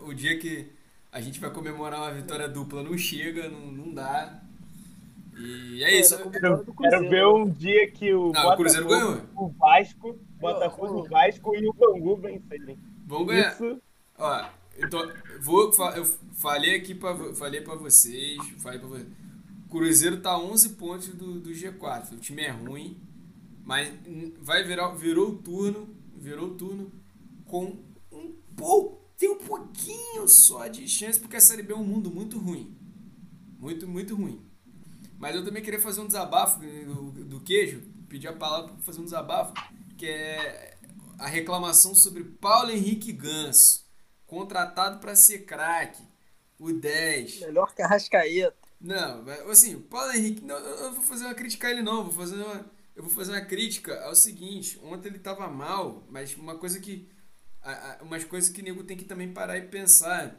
[0.00, 0.70] O dia que
[1.10, 4.42] a gente vai comemorar uma vitória dupla não chega, não, não dá.
[5.38, 6.14] E é isso.
[6.14, 9.20] Eu quero, quero ver um dia que o, não, o Cruzeiro ganhou.
[9.34, 12.78] O Vasco, Botafogo, o Vasco e o Bangu vencerem.
[13.06, 13.52] Vamos ganhar.
[13.52, 13.80] Isso.
[14.18, 14.46] Ó,
[14.78, 14.98] eu, tô,
[15.40, 16.04] vou, eu
[16.34, 19.08] falei aqui para falei para vocês, falei para vocês.
[19.68, 22.12] Cruzeiro tá 11 pontos do, do G4.
[22.12, 23.00] O time é ruim,
[23.64, 23.92] mas
[24.40, 26.92] vai virar virou o turno, virou o turno
[27.44, 31.84] com um pouco, tem um pouquinho só de chance, porque a Série B é um
[31.84, 32.76] mundo muito ruim.
[33.58, 34.40] Muito, muito ruim.
[35.18, 39.00] Mas eu também queria fazer um desabafo do, do queijo, pedir a palavra para fazer
[39.00, 39.54] um desabafo,
[39.96, 40.76] que é
[41.18, 43.85] a reclamação sobre Paulo Henrique Ganso,
[44.36, 46.02] contratado para ser craque,
[46.58, 47.40] o 10.
[47.40, 48.54] Melhor que a Rascaeta.
[48.78, 52.34] Não, assim, Paulo Henrique, não, eu vou fazer uma crítica a ele não, vou fazer
[52.34, 56.78] uma, eu vou fazer uma crítica ao seguinte, ontem ele estava mal, mas uma coisa
[56.78, 57.08] que
[57.62, 60.36] a, a, umas coisas que o nego tem que também parar e pensar.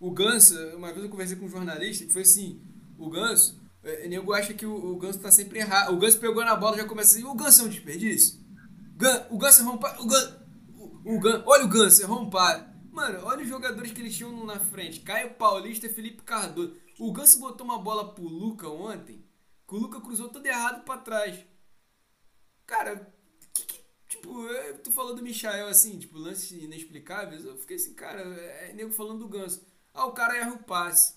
[0.00, 2.60] O Ganso, uma vez eu conversei com um jornalista que foi assim:
[2.98, 5.94] o Ganso, é, o nego acha que o, o Ganso tá sempre errado.
[5.94, 8.40] O Ganso pegou na bola já começa assim: o Ganso é um desperdício.
[8.96, 10.02] Gan, o Ganso é rompado.
[10.02, 10.36] O Ganso,
[10.74, 12.75] o, o Ganso, olha o Ganso, é rompado.
[12.96, 16.74] Mano, olha os jogadores que eles tinham na frente: Caio Paulista Felipe Cardoso.
[16.98, 19.22] O Ganso botou uma bola pro Luca ontem,
[19.68, 21.44] que o Luca cruzou todo errado para trás.
[22.64, 23.14] Cara,
[23.52, 27.44] que, que, tipo, é, tu falou do Michael assim, tipo, lances inexplicáveis.
[27.44, 29.62] Eu fiquei assim, cara, é nego falando do Ganso.
[29.92, 31.16] Ah, o cara erra o passe.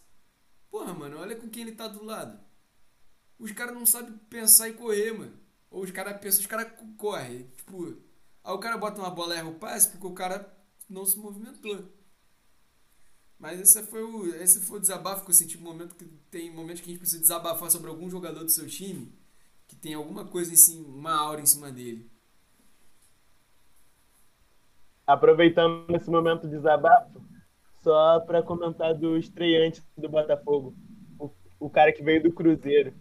[0.70, 2.38] Porra, mano, olha com quem ele tá do lado.
[3.40, 5.40] Os caras não sabem pensar e correr, mano.
[5.72, 7.44] Ou os caras pensam, os caras correm.
[7.56, 7.98] Tipo,
[8.44, 10.59] aí o cara bota uma bola e erra o passe porque o cara
[10.90, 11.86] não se movimentou.
[13.38, 15.58] Mas esse foi o, esse foi o desabafo que eu senti.
[15.58, 19.14] Momento que tem momentos que a gente precisa desabafar sobre algum jogador do seu time
[19.70, 22.10] que tem alguma coisa em cima, uma aura em cima dele.
[25.06, 27.24] Aproveitando esse momento de desabafo,
[27.82, 30.76] só para comentar do estreante do Botafogo,
[31.20, 31.30] o,
[31.60, 32.94] o cara que veio do Cruzeiro.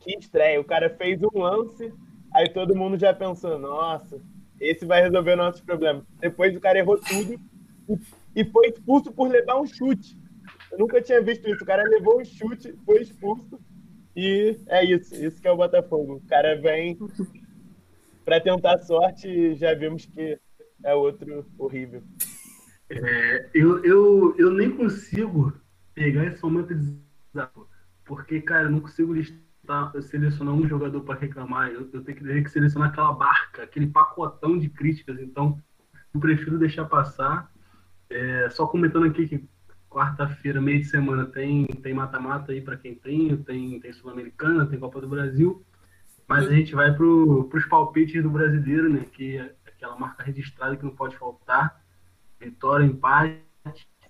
[0.00, 1.92] Que estreia, o cara fez um lance,
[2.32, 4.20] aí todo mundo já pensou, nossa,
[4.60, 6.04] esse vai resolver nossos problemas.
[6.20, 7.40] Depois o cara errou tudo
[7.88, 10.16] e, e foi expulso por levar um chute.
[10.70, 11.62] Eu nunca tinha visto isso.
[11.62, 13.58] O cara levou um chute, foi expulso
[14.16, 16.14] e é isso, isso que é o Botafogo.
[16.16, 16.96] O cara vem
[18.24, 20.38] para tentar sorte e já vimos que
[20.84, 22.02] é outro horrível.
[22.90, 25.52] É, eu, eu, eu nem consigo
[25.94, 26.96] pegar esse momento de
[27.32, 27.66] desafio,
[28.04, 29.38] porque, cara, eu não consigo listar,
[30.02, 31.68] selecionar um jogador para reclamar.
[31.68, 35.20] Eu, eu tenho que, ter que selecionar aquela barca, aquele pacotão de críticas.
[35.20, 35.60] Então,
[36.12, 37.50] eu prefiro deixar passar.
[38.08, 39.48] É, só comentando aqui que
[39.88, 44.78] quarta-feira, meio de semana, tem tem mata-mata aí para quem tem, tem, tem Sul-Americana, tem
[44.78, 45.64] Copa do Brasil.
[46.26, 49.04] Mas a gente vai para os palpites do brasileiro, né?
[49.12, 51.80] Que é aquela marca registrada que não pode faltar.
[52.40, 53.42] Vitória, empate.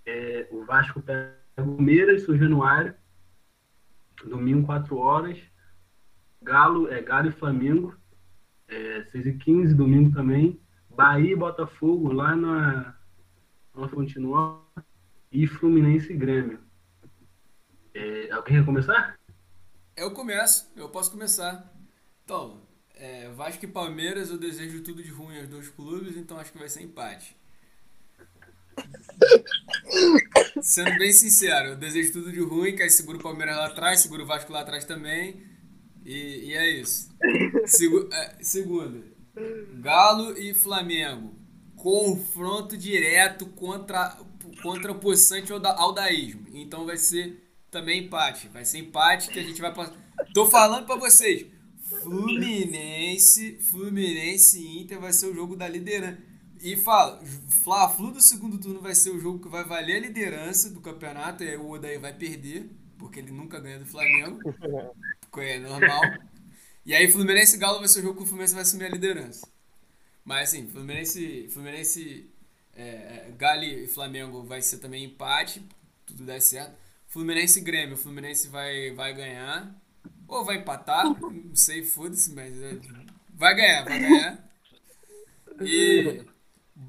[0.06, 2.94] É, o Vasco pega o Palmeiras, São Januário.
[4.28, 5.38] Domingo, 4 horas.
[6.42, 7.96] Galo, é Galo e Flamengo.
[8.68, 10.60] É, 6 e 15 domingo também.
[10.90, 12.94] Bahia e Botafogo, lá na,
[13.74, 14.62] na Fonte Nova
[15.32, 16.60] e Fluminense e Grêmio.
[17.92, 19.18] É, alguém quer começar?
[19.96, 21.72] Eu começo, eu posso começar.
[22.24, 22.62] Então,
[22.94, 26.58] é, Vasco e Palmeiras, eu desejo tudo de ruim aos dois clubes, então acho que
[26.58, 27.36] vai ser empate.
[30.62, 34.00] Sendo bem sincero, eu desejo tudo de ruim, que aí segura o Palmeiras lá atrás,
[34.00, 35.42] segura o Vasco lá atrás também.
[36.04, 37.08] E, e é isso.
[37.66, 39.04] Segu, é, segundo,
[39.80, 41.34] Galo e Flamengo.
[41.76, 44.16] Confronto direto contra
[44.62, 46.46] contra o possante aldaísmo.
[46.52, 48.48] Então vai ser também empate.
[48.48, 49.94] Vai ser empate que a gente vai passar.
[50.32, 51.46] Tô falando para vocês.
[52.02, 56.18] Fluminense, Fluminense e Inter vai ser o jogo da liderança.
[56.64, 57.22] E fala,
[57.62, 61.44] Fla-Flu do segundo turno vai ser o jogo que vai valer a liderança do campeonato.
[61.44, 64.40] E aí o Odaí vai perder, porque ele nunca ganha do Flamengo.
[65.36, 66.00] É normal.
[66.86, 68.88] E aí Fluminense e Galo vai ser o jogo que o Fluminense vai assumir a
[68.88, 69.48] liderança.
[70.24, 72.30] Mas assim, Fluminense, Fluminense
[72.72, 75.60] é, é, e Flamengo vai ser também empate,
[76.06, 76.76] tudo der certo.
[77.08, 79.74] Fluminense e Grêmio, o Fluminense vai, vai ganhar.
[80.28, 82.78] Ou vai empatar, não sei, foda-se, mas é,
[83.34, 84.50] vai ganhar, vai ganhar.
[85.62, 86.24] E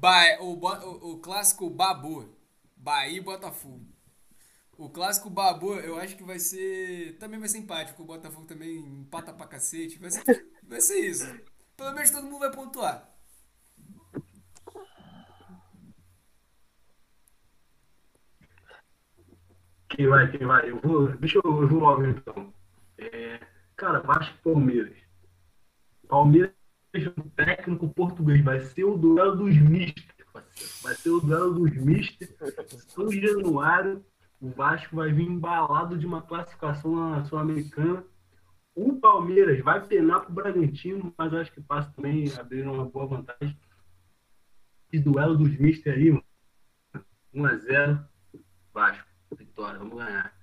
[0.00, 2.28] ba, o, o, o clássico Babu,
[2.76, 3.86] Bahia e Botafogo.
[4.78, 7.16] O clássico Babu, eu acho que vai ser.
[7.18, 9.98] Também vai ser porque o Botafogo também empata pra cacete.
[9.98, 10.22] Vai ser,
[10.62, 11.26] vai ser isso.
[11.76, 13.10] Pelo menos todo mundo vai pontuar.
[19.88, 20.70] Quem vai, quem vai?
[20.70, 22.52] Eu vou, deixa eu, eu vou logo então.
[22.98, 23.40] É,
[23.76, 24.96] cara, Vasco Palmeiras.
[26.08, 26.55] Palmeiras
[27.06, 30.04] um técnico português, vai ser o duelo dos mistos.
[30.82, 32.28] Vai ser o duelo dos mistos.
[32.88, 34.04] São Januário,
[34.40, 38.04] o Vasco vai vir embalado de uma classificação na Sul-Americana.
[38.74, 43.06] O Palmeiras vai penar para o Bragantino, mas acho que passa também, abriram uma boa
[43.06, 43.58] vantagem.
[44.92, 46.12] Esse duelo dos mistos aí,
[47.34, 48.06] 1x0,
[48.72, 50.34] Vasco vitória, vamos ganhar.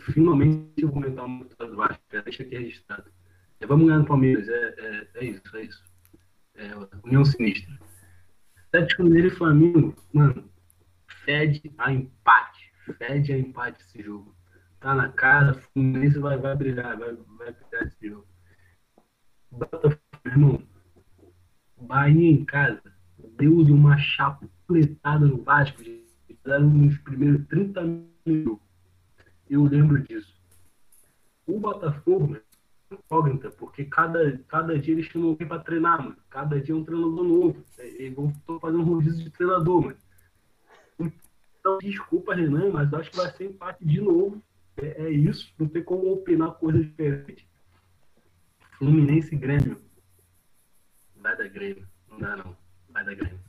[0.00, 1.26] Finalmente eu vou comentar
[1.68, 3.10] do Vasco, deixa aqui registrado.
[3.60, 5.84] É, vamos ganhar no Palmeiras, é, é, é isso, é isso.
[6.54, 6.70] É,
[7.04, 7.78] União Sinistra.
[8.68, 10.50] Atlético Mineiro e Flamengo, mano,
[11.24, 12.72] fede a empate.
[12.98, 14.34] Fede a empate esse jogo.
[14.80, 18.26] Tá na cara, Fluminense vai, vai brilhar, vai, vai brilhar esse jogo.
[19.50, 20.62] Botafogo, irmão,
[21.80, 22.82] Bahia em casa,
[23.36, 25.82] deu-lhe uma chapuletada no Vasco,
[26.26, 27.82] fizeram nos primeiros 30
[28.26, 28.60] mil.
[29.48, 30.36] Eu lembro disso.
[31.46, 32.36] O Botafogo,
[32.90, 36.16] incógnita, porque cada, cada dia eles chamam alguém para treinar, mano.
[36.30, 37.64] Cada dia é um treinador novo.
[37.78, 39.96] É, é igual tô fazendo um rodízio de treinador, mano.
[41.60, 44.42] Então, desculpa, Renan, mas acho que vai ser empate de novo.
[44.76, 47.48] É, é isso, não tem como opinar coisa diferente.
[48.78, 49.76] Fluminense e Grêmio.
[51.16, 51.86] Vai da Grêmio.
[52.08, 52.56] Não dá, não.
[52.90, 53.40] Vai da Grêmio.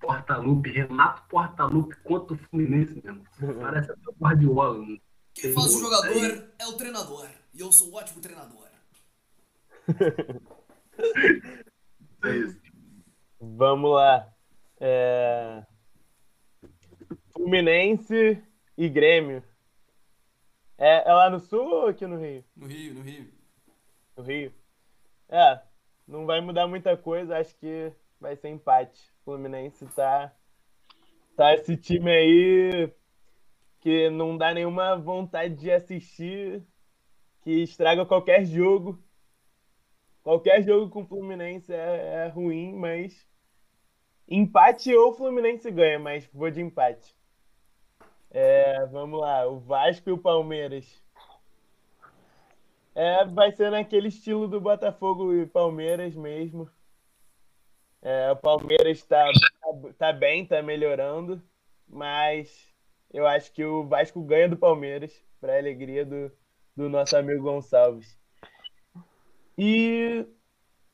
[0.00, 3.22] Portalupe, Renato Portalupe contra o Fluminense mesmo.
[3.60, 4.84] Parece até o Guardiola.
[5.34, 7.28] Quem faz o jogador é o treinador.
[7.52, 8.67] E eu sou um ótimo treinador.
[12.24, 12.60] É isso.
[13.40, 14.32] Vamos lá.
[14.80, 15.64] É...
[17.32, 18.42] Fluminense
[18.76, 19.42] e Grêmio.
[20.76, 22.44] É, é lá no sul ou aqui no Rio?
[22.56, 23.32] No Rio, no Rio.
[24.16, 24.52] No Rio.
[25.28, 25.60] É,
[26.06, 29.12] não vai mudar muita coisa, acho que vai ser empate.
[29.24, 30.32] Fluminense tá,
[31.36, 32.92] tá esse time aí
[33.80, 36.62] que não dá nenhuma vontade de assistir,
[37.42, 39.02] que estraga qualquer jogo.
[40.28, 43.26] Qualquer jogo com o Fluminense é, é ruim, mas
[44.28, 47.16] empate ou Fluminense ganha, mas vou de empate.
[48.30, 51.02] É, vamos lá, o Vasco e o Palmeiras.
[52.94, 56.68] É, vai ser naquele estilo do Botafogo e Palmeiras mesmo.
[58.02, 59.24] É, o Palmeiras está
[59.96, 61.42] tá bem, está melhorando,
[61.88, 62.70] mas
[63.10, 66.30] eu acho que o Vasco ganha do Palmeiras, para alegria do,
[66.76, 68.18] do nosso amigo Gonçalves.
[69.58, 70.24] E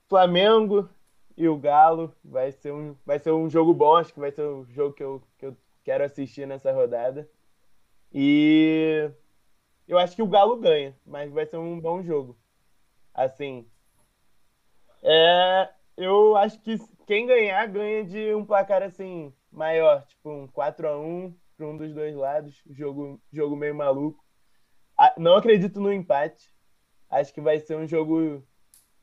[0.09, 0.89] Flamengo
[1.37, 4.43] e o Galo vai ser um, vai ser um jogo bom, acho que vai ser
[4.43, 7.29] o jogo que eu, que eu quero assistir nessa rodada.
[8.11, 9.11] E
[9.87, 12.39] eu acho que o Galo ganha, mas vai ser um bom jogo.
[13.13, 13.69] Assim,
[15.03, 20.89] é, eu acho que quem ganhar, ganha de um placar assim maior, tipo um 4
[20.89, 24.25] a 1 para um dos dois lados, jogo, jogo meio maluco.
[25.19, 26.51] Não acredito no empate.
[27.11, 28.43] Acho que vai ser um jogo,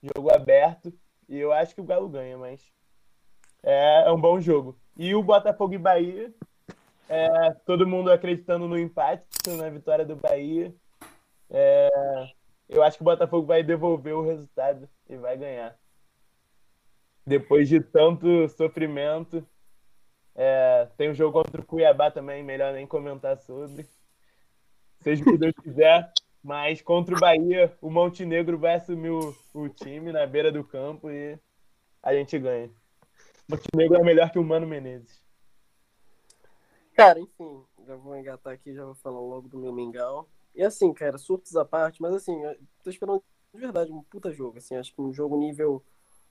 [0.02, 0.94] jogo aberto.
[1.28, 2.62] E eu acho que o Galo ganha, mas
[3.64, 4.78] é, é um bom jogo.
[4.98, 6.34] E o Botafogo e Bahia,
[7.08, 9.26] é, todo mundo acreditando no empate,
[9.58, 10.74] na vitória do Bahia.
[11.50, 11.90] É,
[12.68, 15.78] eu acho que o Botafogo vai devolver o resultado e vai ganhar.
[17.26, 19.46] Depois de tanto sofrimento,
[20.36, 23.88] é, tem um jogo contra o Cuiabá também, melhor nem comentar sobre.
[25.02, 26.12] Seja o que Deus quiser.
[26.44, 31.12] Mas contra o Bahia, o Montenegro vai assumir o, o, time na beira do campo
[31.12, 31.38] e
[32.02, 32.68] a gente ganha.
[33.48, 35.22] O Montenegro é melhor que o Mano Menezes.
[36.94, 40.28] Cara, enfim, já vou engatar aqui, já vou falar logo do meu mingau.
[40.56, 42.42] E assim, cara, surtos à parte, mas assim,
[42.84, 43.24] tô esperando
[43.54, 44.58] de verdade um puta jogo.
[44.58, 45.84] Assim, acho que um jogo nível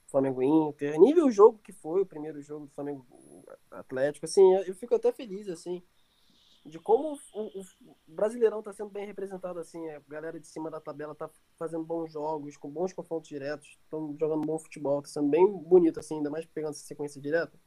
[0.09, 3.07] Flamengo Inter, nível jogo que foi o primeiro jogo do Flamengo
[3.71, 5.83] Atlético, assim, eu fico até feliz, assim,
[6.65, 7.65] de como o, o
[8.07, 12.13] Brasileirão tá sendo bem representado, assim, a galera de cima da tabela tá fazendo bons
[12.13, 16.31] jogos, com bons confrontos diretos, estão jogando bom futebol, tá sendo bem bonito, assim, ainda
[16.31, 17.59] mais pegando essa sequência direta.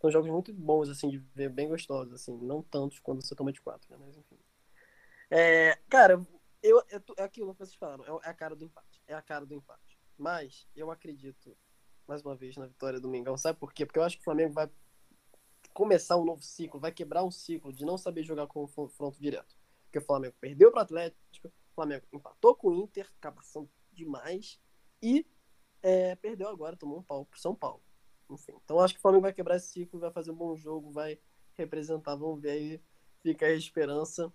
[0.00, 3.52] São jogos muito bons, assim, de ver, bem gostosos, assim, não tantos quando você toma
[3.52, 4.38] de quatro, né, mas enfim.
[5.30, 6.26] É, cara,
[6.62, 6.82] eu,
[7.16, 9.54] é aquilo que vocês falaram, é, é a cara do empate, é a cara do
[9.54, 9.98] empate.
[10.18, 11.56] Mas eu acredito
[12.06, 13.36] mais uma vez na vitória do Mengão.
[13.36, 13.86] Sabe por quê?
[13.86, 14.68] Porque eu acho que o Flamengo vai
[15.72, 19.20] começar um novo ciclo, vai quebrar um ciclo de não saber jogar com o confronto
[19.20, 19.56] direto.
[19.84, 24.60] Porque o Flamengo perdeu para o Atlético, o Flamengo empatou com o Inter, cabação demais,
[25.02, 25.26] e
[25.82, 27.82] é, perdeu agora, tomou um pau pro São Paulo.
[28.30, 30.90] Enfim, então acho que o Flamengo vai quebrar esse ciclo, vai fazer um bom jogo,
[30.90, 31.18] vai
[31.54, 32.82] representar, vamos ver aí,
[33.20, 34.32] fica aí a esperança.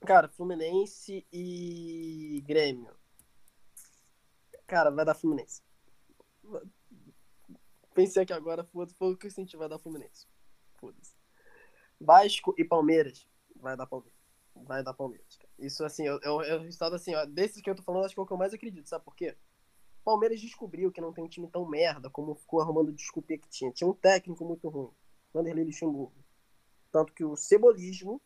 [0.00, 2.94] Cara, Fluminense e Grêmio.
[4.66, 5.62] Cara, vai dar Fluminense
[7.98, 8.62] pensei aqui agora,
[8.96, 10.28] foi o que eu senti, vai dar Fluminense.
[10.78, 11.14] Foda-se.
[12.00, 14.18] Vasco e Palmeiras, vai dar Palmeiras.
[14.54, 15.36] Vai dar Palmeiras.
[15.36, 15.48] Cara.
[15.58, 18.22] Isso, assim, é o resultado, assim, ó, desses que eu tô falando, acho que é
[18.22, 19.36] o que eu mais acredito, sabe por quê?
[20.04, 23.70] Palmeiras descobriu que não tem um time tão merda como ficou arrumando desculpa que tinha.
[23.70, 24.90] Tinha um técnico muito ruim,
[25.32, 26.24] Vanderlei Luxemburgo.
[26.90, 28.20] Tanto que o cebolismo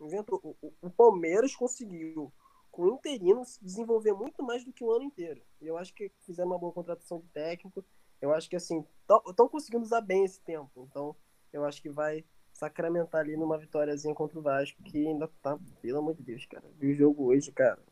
[0.00, 0.40] inventou.
[0.42, 2.32] O, o Palmeiras conseguiu,
[2.70, 5.42] com o interino, se desenvolver muito mais do que o ano inteiro.
[5.60, 7.84] E eu acho que fizeram uma boa contratação de técnico
[8.22, 8.86] eu acho que assim,
[9.28, 10.86] estão conseguindo usar bem esse tempo.
[10.88, 11.14] Então,
[11.52, 15.98] eu acho que vai sacramentar ali numa vitóriazinha contra o Vasco, que ainda tá, pelo
[15.98, 16.64] amor de Deus, cara.
[16.78, 17.82] Vi o jogo hoje, cara.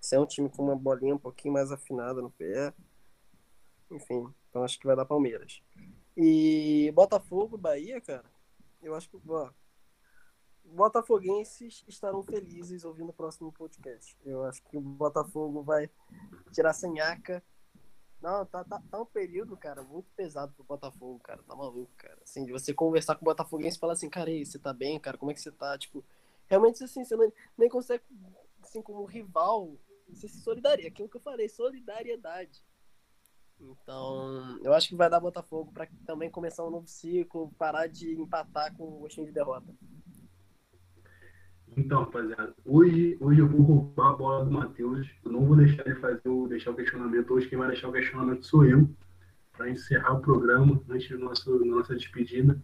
[0.00, 2.72] Se é um time com uma bolinha um pouquinho mais afinada no pé.
[3.90, 5.62] Enfim, então acho que vai dar Palmeiras.
[6.16, 8.24] E Botafogo, Bahia, cara.
[8.82, 9.50] Eu acho que, ó,
[10.64, 14.16] botafoguenses estarão felizes ouvindo o próximo podcast.
[14.24, 15.90] Eu acho que o Botafogo vai
[16.52, 17.42] tirar a nhaca
[18.22, 21.42] não, tá, tá, tá um período, cara, muito pesado pro Botafogo, cara.
[21.42, 22.18] Tá maluco, cara.
[22.22, 24.98] Assim, de você conversar com o Botafoguense e falar assim, cara, aí, você tá bem,
[25.00, 25.16] cara?
[25.16, 25.76] Como é que você tá?
[25.78, 26.04] Tipo,
[26.46, 28.04] realmente, assim, você não, nem consegue,
[28.62, 29.74] assim, como rival,
[30.12, 32.62] se solidaria, aquilo que eu falei, solidariedade.
[33.58, 38.12] Então, eu acho que vai dar Botafogo para também começar um novo ciclo, parar de
[38.20, 39.74] empatar com o gostinho de derrota.
[41.76, 45.08] Então, rapaziada, hoje, hoje eu vou roubar a bola do Matheus.
[45.24, 47.32] Eu não vou deixar ele fazer o, deixar o questionamento.
[47.32, 48.88] Hoje quem vai deixar o questionamento sou eu,
[49.56, 52.60] para encerrar o programa antes da nossa, nossa despedida.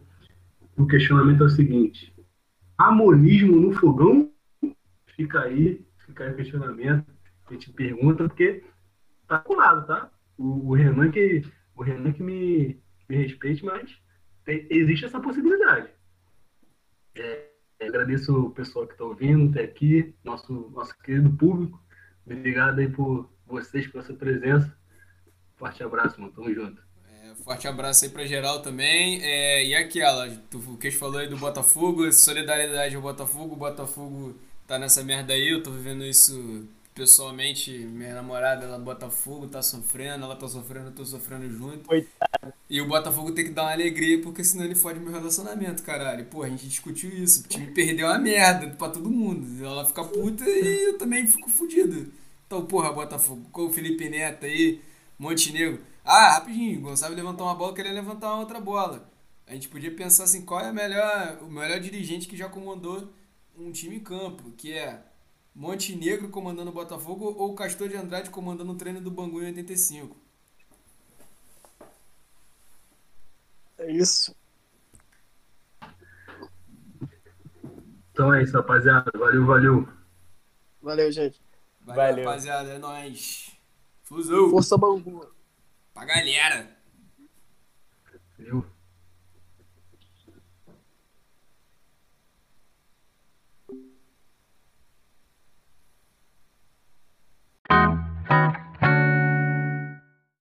[0.77, 2.13] O questionamento é o seguinte:
[2.77, 4.31] amonismo no fogão?
[5.07, 7.07] Fica aí, fica aí o questionamento.
[7.49, 8.65] A gente pergunta, porque
[9.29, 10.11] tá colado, tá?
[10.37, 11.43] O, o Renan que,
[11.77, 12.79] o Renan que me,
[13.09, 13.99] me respeite, mas
[14.45, 15.89] tem, existe essa possibilidade.
[17.15, 17.46] É,
[17.81, 21.81] agradeço o pessoal que está ouvindo até aqui, nosso, nosso querido público.
[22.25, 24.77] Obrigado aí por vocês, por essa presença.
[25.57, 26.33] Forte abraço, mano.
[26.33, 26.83] Tamo junto.
[27.09, 29.23] É, forte abraço aí pra geral também.
[29.23, 33.55] É, e aquela, tu, o que falou aí do Botafogo, solidariedade ao Botafogo.
[33.55, 34.37] O Botafogo
[34.67, 40.25] tá nessa merda aí, eu tô vivendo isso pessoalmente, minha namorada, ela Botafogo, tá sofrendo,
[40.25, 41.87] ela tá sofrendo, eu tô sofrendo junto.
[41.87, 42.55] Coitado.
[42.71, 46.25] E o Botafogo tem que dar uma alegria, porque senão ele fode meu relacionamento, caralho.
[46.25, 47.45] Pô, a gente discutiu isso.
[47.45, 49.63] O time perdeu a merda pra todo mundo.
[49.63, 52.11] Ela fica puta e eu também fico fudido.
[52.47, 54.81] Então, porra, Botafogo, com o Felipe Neto aí,
[55.19, 55.81] Montenegro.
[56.03, 59.07] Ah, rapidinho, Gonçalo levantou uma bola, queria levantar uma outra bola.
[59.47, 63.13] A gente podia pensar assim, qual é a melhor, o melhor dirigente que já comandou
[63.59, 64.99] um time em campo, que é
[65.57, 70.15] Montenegro comandando o Botafogo ou Castor de Andrade comandando o treino do Bangu em 85?
[73.79, 74.37] É isso.
[78.13, 79.11] Então é isso, rapaziada.
[79.15, 79.89] Valeu, valeu.
[80.83, 81.41] Valeu, gente.
[81.81, 82.25] Valeu, Valeu.
[82.27, 83.57] rapaziada, é nóis.
[84.03, 84.51] Fusão.
[84.51, 85.27] Força Bangu.
[85.95, 86.71] Pra galera.
[88.39, 88.76] Valeu.